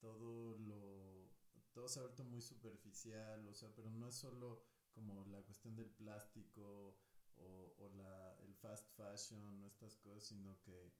[0.00, 1.30] todo lo,
[1.72, 5.76] todo se ha vuelto muy superficial, o sea, pero no es solo como la cuestión
[5.76, 6.98] del plástico
[7.42, 10.92] o, o la, el fast fashion o estas cosas, sino que,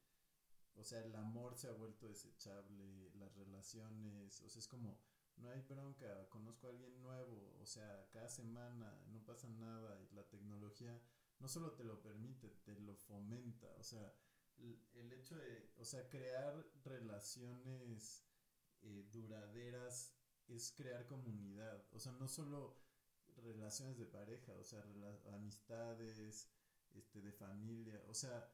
[0.75, 4.99] o sea, el amor se ha vuelto desechable, las relaciones, o sea, es como
[5.41, 10.15] no hay bronca, conozco a alguien nuevo, o sea, cada semana no pasa nada y
[10.15, 11.01] la tecnología
[11.39, 14.13] no solo te lo permite, te lo fomenta, o sea,
[14.59, 18.27] el, hecho de, o sea, crear relaciones
[18.83, 20.15] eh, duraderas
[20.49, 22.77] es crear comunidad, o sea, no solo
[23.43, 24.83] relaciones de pareja, o sea,
[25.35, 26.19] amistades,
[26.95, 28.49] este, de familia, o sea,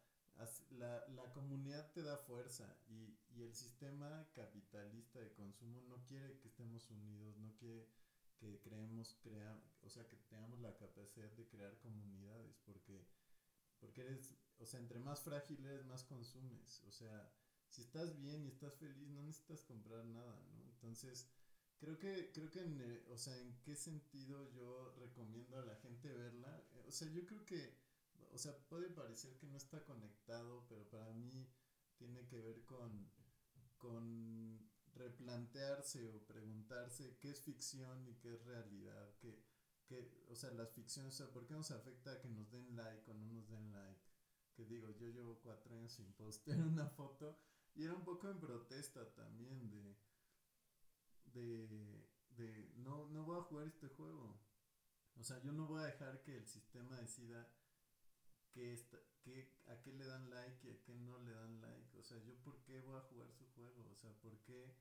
[0.71, 6.39] la, la comunidad te da fuerza y, y, el sistema capitalista de consumo no quiere
[6.39, 7.89] que estemos unidos, no quiere
[8.37, 13.07] que creemos, crea, o sea, que tengamos la capacidad de crear comunidades, porque,
[13.81, 17.33] porque eres, o sea, entre más frágil eres, más consumes, o sea,
[17.69, 20.63] si estás bien y estás feliz, no necesitas comprar nada, ¿no?
[20.65, 21.29] Entonces,
[21.79, 26.13] creo que, creo que, en, o sea, en qué sentido yo recomiendo a la gente
[26.13, 27.87] verla, o sea, yo creo que
[28.37, 31.49] o sea, puede parecer que no está conectado, pero para mí
[31.97, 33.11] tiene que ver con,
[33.79, 34.61] con
[34.95, 39.43] replantearse o preguntarse qué es ficción y qué es realidad, qué,
[39.87, 43.11] qué, o sea, las ficciones, o sea, ¿por qué nos afecta que nos den like
[43.11, 44.03] o no nos den like?
[44.55, 47.39] Que digo, yo llevo cuatro años sin postear una foto
[47.75, 49.97] y era un poco en protesta también de,
[51.41, 54.41] de, de no, no voy a jugar este juego.
[55.19, 57.49] O sea, yo no voy a dejar que el sistema decida
[58.51, 61.99] qué está, qué, a qué le dan like y a qué no le dan like.
[61.99, 63.89] O sea, yo por qué voy a jugar su juego.
[63.91, 64.75] O sea, por qué,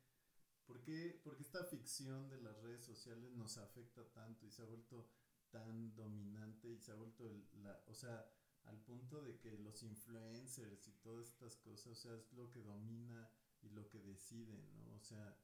[0.66, 4.66] por qué, porque esta ficción de las redes sociales nos afecta tanto y se ha
[4.66, 5.10] vuelto
[5.50, 7.32] tan dominante y se ha vuelto
[7.64, 8.30] la, o sea,
[8.66, 12.62] al punto de que los influencers y todas estas cosas, o sea, es lo que
[12.62, 13.30] domina
[13.62, 14.96] y lo que decide, ¿no?
[14.96, 15.38] O sea,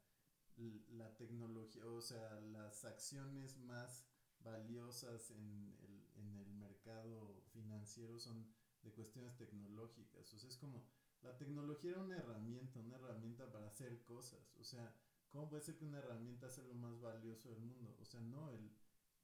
[0.90, 4.06] la tecnología, o sea, las acciones más
[4.40, 8.48] valiosas en el, en el mercado financiero son
[8.84, 10.34] de cuestiones tecnológicas.
[10.34, 10.84] O sea, es como,
[11.22, 14.56] la tecnología era una herramienta, una herramienta para hacer cosas.
[14.58, 14.94] O sea,
[15.30, 17.96] ¿cómo puede ser que una herramienta sea lo más valioso del mundo?
[18.00, 18.72] O sea, no, el,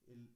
[0.05, 0.29] el,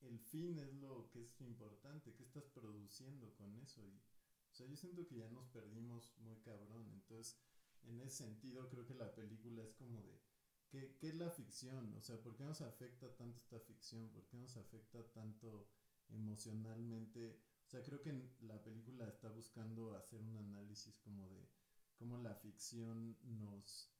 [0.00, 3.84] el fin es lo que es importante, ¿qué estás produciendo con eso?
[3.86, 4.02] Y,
[4.50, 7.38] o sea, yo siento que ya nos perdimos muy cabrón, entonces,
[7.82, 10.20] en ese sentido, creo que la película es como de,
[10.68, 11.94] ¿qué, qué es la ficción?
[11.94, 14.08] O sea, ¿por qué nos afecta tanto esta ficción?
[14.10, 15.68] ¿Por qué nos afecta tanto
[16.08, 17.40] emocionalmente?
[17.66, 21.48] O sea, creo que la película está buscando hacer un análisis como de
[21.96, 23.90] cómo la ficción nos,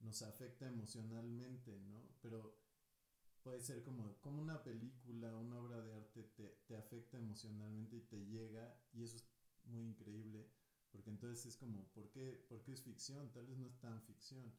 [0.00, 2.08] nos afecta emocionalmente, ¿no?
[2.20, 2.58] Pero
[3.42, 8.02] puede ser como, como una película, una obra de arte te, te afecta emocionalmente y
[8.02, 9.26] te llega y eso es
[9.64, 10.48] muy increíble
[10.92, 13.32] porque entonces es como, ¿por qué, ¿por qué es ficción?
[13.32, 14.52] Tal vez no es tan ficción,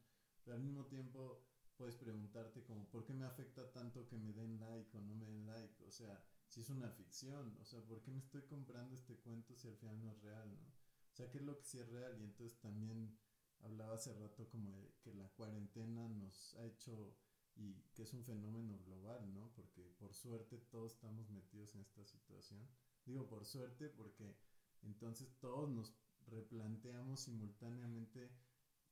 [0.44, 1.42] pero al mismo tiempo
[1.76, 5.26] puedes preguntarte como, ¿por qué me afecta tanto que me den like o no me
[5.26, 5.84] den like?
[5.84, 9.56] O sea, si es una ficción, o sea, ¿por qué me estoy comprando este cuento
[9.56, 10.68] si al final no es real, no?
[11.12, 12.16] O sea, ¿qué es lo que sí es real?
[12.20, 13.18] Y entonces también
[13.60, 17.16] hablaba hace rato como de que la cuarentena nos ha hecho
[17.56, 19.52] y que es un fenómeno global, ¿no?
[19.54, 22.68] Porque por suerte todos estamos metidos en esta situación.
[23.04, 24.36] Digo por suerte porque
[24.82, 25.94] entonces todos nos
[26.26, 28.30] replanteamos simultáneamente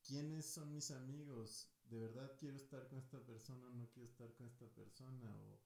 [0.07, 4.33] quiénes son mis amigos, de verdad quiero estar con esta persona o no quiero estar
[4.35, 5.61] con esta persona o,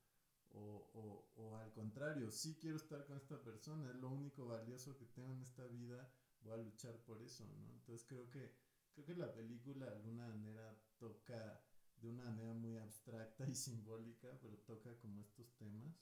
[0.51, 4.97] o, o, o al contrario, sí quiero estar con esta persona, es lo único valioso
[4.97, 6.11] que tengo en esta vida,
[6.41, 7.73] voy a luchar por eso, ¿no?
[7.73, 8.55] Entonces creo que,
[8.95, 11.63] creo que la película de alguna manera toca
[12.01, 15.95] de una manera muy abstracta y simbólica, pero toca como estos temas.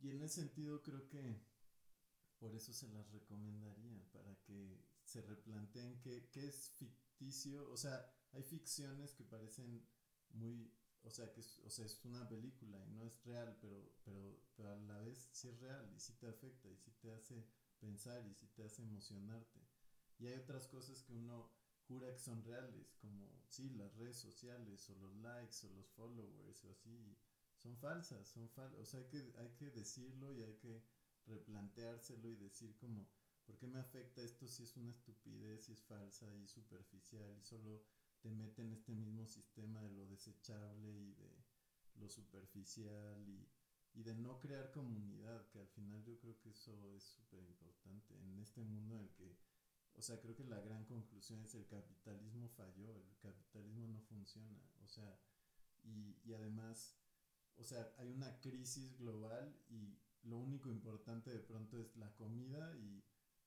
[0.00, 1.40] Y en ese sentido creo que
[2.38, 7.70] por eso se las recomendaría, para que se replanteen qué, qué es ficticio.
[7.70, 9.82] O sea, hay ficciones que parecen
[10.34, 10.70] muy,
[11.02, 14.38] o sea, que es, o sea, es una película y no es real, pero, pero,
[14.54, 17.46] pero a la vez sí es real y sí te afecta y sí te hace
[17.80, 19.60] pensar y sí te hace emocionarte.
[20.18, 21.50] Y hay otras cosas que uno
[21.86, 26.64] jura que son reales, como sí, las redes sociales o los likes o los followers
[26.64, 27.16] o así,
[27.56, 30.84] son falsas, son falsas, o sea, hay que, hay que decirlo y hay que
[31.26, 33.08] replanteárselo y decir como,
[33.48, 37.42] ¿por qué me afecta esto si es una estupidez y es falsa y superficial y
[37.42, 37.82] solo
[38.20, 41.34] te mete en este mismo sistema de lo desechable y de
[41.94, 43.48] lo superficial y,
[43.94, 48.14] y de no crear comunidad, que al final yo creo que eso es súper importante
[48.20, 49.38] en este mundo en el que
[49.94, 54.62] o sea, creo que la gran conclusión es el capitalismo falló, el capitalismo no funciona,
[54.84, 55.18] o sea,
[55.82, 56.96] y, y además,
[57.56, 62.76] o sea, hay una crisis global y lo único importante de pronto es la comida
[62.76, 63.02] y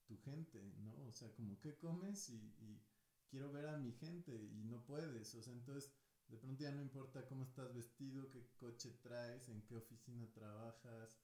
[0.06, 1.08] tu gente, ¿no?
[1.08, 2.30] O sea, como, ¿qué comes?
[2.30, 2.82] Y,
[3.30, 5.90] quiero ver a mi gente y no puedes, o sea, entonces
[6.28, 11.18] de pronto ya no importa cómo estás vestido, qué coche traes, en qué oficina trabajas,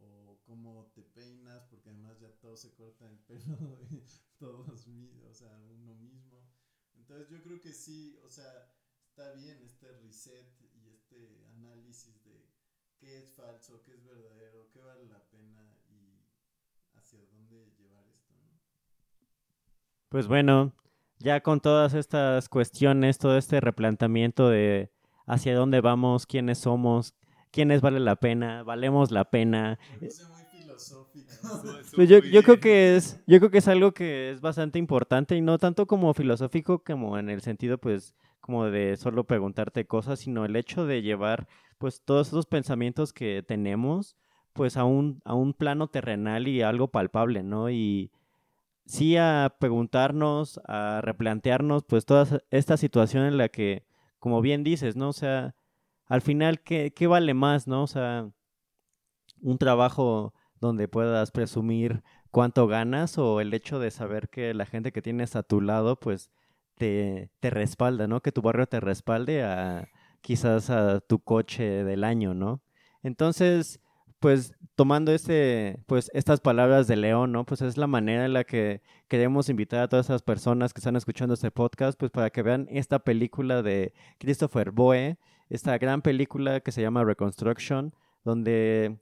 [0.00, 3.56] o cómo te peinas, porque además ya todos se cortan el pelo,
[4.38, 4.86] todos,
[5.24, 6.48] o sea, uno mismo.
[6.94, 8.72] Entonces yo creo que sí, o sea,
[9.08, 12.48] está bien este reset y este análisis de
[12.98, 16.24] qué es falso, qué es verdadero, qué vale la pena y
[16.94, 17.74] hacia dónde.
[20.08, 20.72] Pues bueno,
[21.18, 24.90] ya con todas estas cuestiones, todo este replanteamiento de
[25.26, 27.14] hacia dónde vamos, quiénes somos,
[27.50, 29.78] quiénes vale la pena, valemos la pena.
[31.96, 35.34] Pues yo, yo creo que es, yo creo que es algo que es bastante importante
[35.34, 40.20] y no tanto como filosófico como en el sentido pues como de solo preguntarte cosas,
[40.20, 41.48] sino el hecho de llevar
[41.78, 44.16] pues todos esos pensamientos que tenemos
[44.52, 47.70] pues a un, a un plano terrenal y algo palpable, ¿no?
[47.70, 48.10] Y
[48.88, 53.84] sí a preguntarnos, a replantearnos pues toda esta situación en la que,
[54.18, 55.10] como bien dices, ¿no?
[55.10, 55.54] O sea,
[56.06, 57.82] al final, ¿qué, qué vale más, no?
[57.82, 58.30] O sea,
[59.42, 64.90] un trabajo donde puedas presumir cuánto ganas o el hecho de saber que la gente
[64.90, 66.30] que tienes a tu lado, pues
[66.76, 68.22] te, te respalda, ¿no?
[68.22, 69.88] Que tu barrio te respalde a
[70.22, 72.62] quizás a tu coche del año, ¿no?
[73.02, 73.80] Entonces,
[74.20, 77.44] pues tomando este, pues estas palabras de León, ¿no?
[77.44, 80.96] Pues es la manera en la que queremos invitar a todas esas personas que están
[80.96, 86.60] escuchando este podcast, pues para que vean esta película de Christopher Boe, esta gran película
[86.60, 87.94] que se llama Reconstruction,
[88.24, 88.98] donde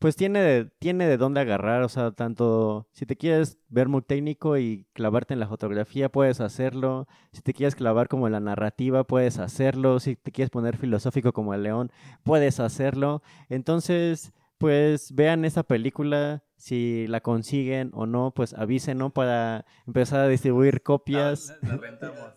[0.00, 4.00] pues tiene de, tiene de dónde agarrar, o sea, tanto si te quieres ver muy
[4.00, 8.40] técnico y clavarte en la fotografía, puedes hacerlo, si te quieres clavar como en la
[8.40, 11.92] narrativa, puedes hacerlo, si te quieres poner filosófico como el león,
[12.22, 13.22] puedes hacerlo.
[13.50, 20.28] Entonces, pues vean esa película, si la consiguen o no, pues avísenos para empezar a
[20.28, 21.56] distribuir copias.
[21.62, 22.34] La, rentamos.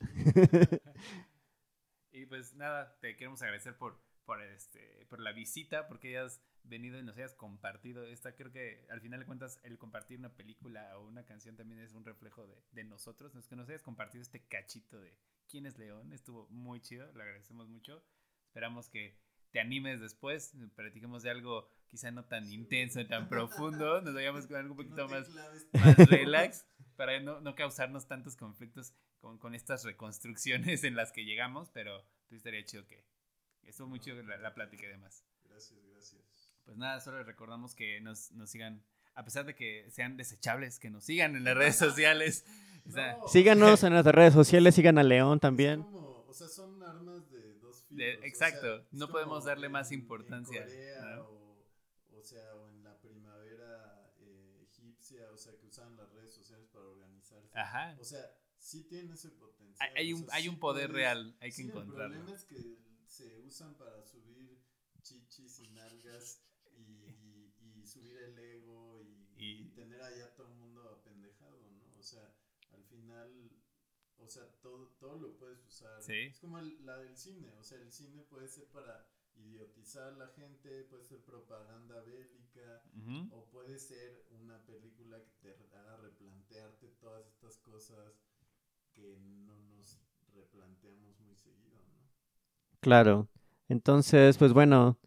[2.10, 6.98] Y pues nada, te queremos agradecer por, por, este, por la visita, porque hayas venido
[6.98, 8.34] y nos hayas compartido esta.
[8.34, 11.92] Creo que al final de cuentas el compartir una película o una canción también es
[11.92, 13.36] un reflejo de, de nosotros.
[13.36, 15.16] Es que nos hayas compartido este cachito de
[15.46, 16.12] quién es León.
[16.12, 18.02] Estuvo muy chido, le agradecemos mucho.
[18.46, 24.14] Esperamos que te animes después, platiquemos de algo quizá no tan intenso, tan profundo, nos
[24.14, 25.28] vayamos con algo un poquito No más
[25.72, 26.66] más relax
[26.96, 32.04] para no, no causarnos tantos conflictos con, con estas reconstrucciones en las que llegamos, pero
[32.28, 33.04] pues estaría chido que
[33.62, 35.24] estuvo muy chido la, la plática y demás.
[35.48, 36.22] Gracias, gracias.
[36.64, 38.82] Pues nada, solo les recordamos que nos, nos sigan,
[39.14, 42.44] a pesar de que sean desechables, que nos sigan en las redes sociales.
[42.86, 45.82] O sea, No, Síganos en nuestras redes sociales, sigan a León también.
[45.82, 47.45] como- o sea, son armas de
[47.88, 51.22] De- o sea, exacto, no podemos darle en- más en importancia, Corea, ¿no?
[51.28, 51.66] o,
[52.18, 56.66] o sea, o en la primavera eh, egipcia, o sea, que usaban las redes sociales
[56.72, 57.48] para organizarse.
[57.58, 57.96] Ajá.
[58.00, 58.24] O sea,
[58.58, 59.76] sí tiene ese potencial.
[59.96, 61.68] Hay, hay o un, sea, hay sí un poder puedes- real, hay que sí, El
[61.68, 62.14] encontrarlo.
[62.14, 64.58] problema es que se usan para subir
[65.02, 70.48] chichis y nalgas y, y- y subir el ego y, Y- y tener allá todo
[70.48, 71.84] el mundo apendejado, ¿no?
[71.98, 72.34] O sea,
[72.72, 73.30] al final,
[74.18, 76.00] o sea, todo, todo lo puedes usar.
[76.02, 76.14] Sí.
[76.30, 79.06] Es como el- la del cine, o sea, el cine puede ser para
[79.36, 82.82] idiotizar a la gente, puede ser propaganda bélica,
[83.30, 88.14] o puede ser una película que te haga replantearte todas estas cosas
[88.94, 90.00] que no nos
[90.34, 92.08] replanteamos muy seguido, ¿no?
[92.80, 93.28] Claro.
[93.68, 94.98] Entonces, pues bueno,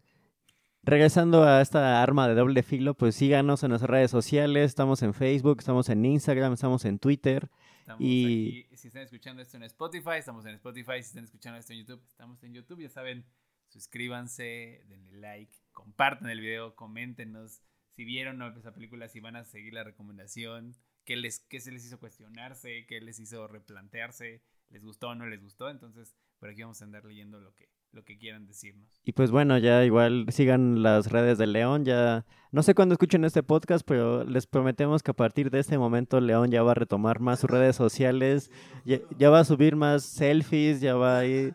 [0.82, 4.66] regresando a esta arma de doble filo, pues síganos en nuestras redes sociales.
[4.70, 7.50] Estamos en Facebook, estamos en Instagram, estamos en Twitter.
[7.90, 8.24] Estamos Y-
[8.68, 11.80] aquí, si están escuchando esto en Spotify, estamos en Spotify, si están escuchando esto en
[11.80, 13.26] YouTube, estamos en YouTube, ya saben,
[13.68, 19.74] suscríbanse, denle like, compartan el video, coméntenos si vieron esa película, si van a seguir
[19.74, 25.08] la recomendación, qué, les, qué se les hizo cuestionarse, qué les hizo replantearse, les gustó
[25.08, 28.16] o no les gustó, entonces por aquí vamos a andar leyendo lo que, lo que
[28.18, 29.00] quieran decirnos.
[29.04, 31.84] Y pues bueno, ya igual sigan las redes de León.
[31.84, 35.78] Ya no sé cuándo escuchen este podcast, pero les prometemos que a partir de este
[35.78, 38.50] momento León ya va a retomar más sus redes sociales.
[38.84, 41.54] Ya, va a subir más selfies, ya va a ir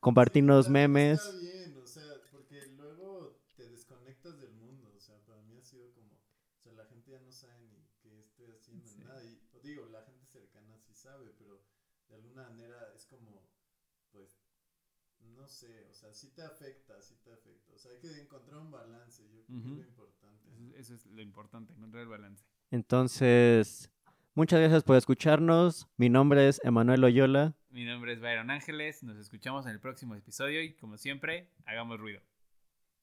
[0.00, 1.20] compartirnos memes.
[1.20, 5.62] Está bien, o sea, porque luego te desconectas del mundo, o sea, para mí ha
[5.62, 8.98] sido como, o sea, la gente ya no sabe ni qué estoy haciendo, Sí.
[9.04, 11.60] nada, y o digo, la gente cercana sí sabe, pero
[12.08, 13.48] de alguna manera es como,
[14.10, 14.40] pues,
[15.36, 18.58] no sé, o sea, sí te afecta, sí te afecta, o sea, hay que encontrar
[18.60, 20.48] un balance, yo creo que es lo importante.
[20.76, 22.44] Eso, eso es lo importante, encontrar el balance.
[22.70, 23.90] Entonces,
[24.34, 25.88] muchas gracias por escucharnos.
[25.96, 27.54] Mi nombre es Emanuel Oyola.
[27.70, 31.98] Mi nombre es Byron Ángeles, nos escuchamos en el próximo episodio y como siempre, hagamos
[31.98, 32.20] ruido.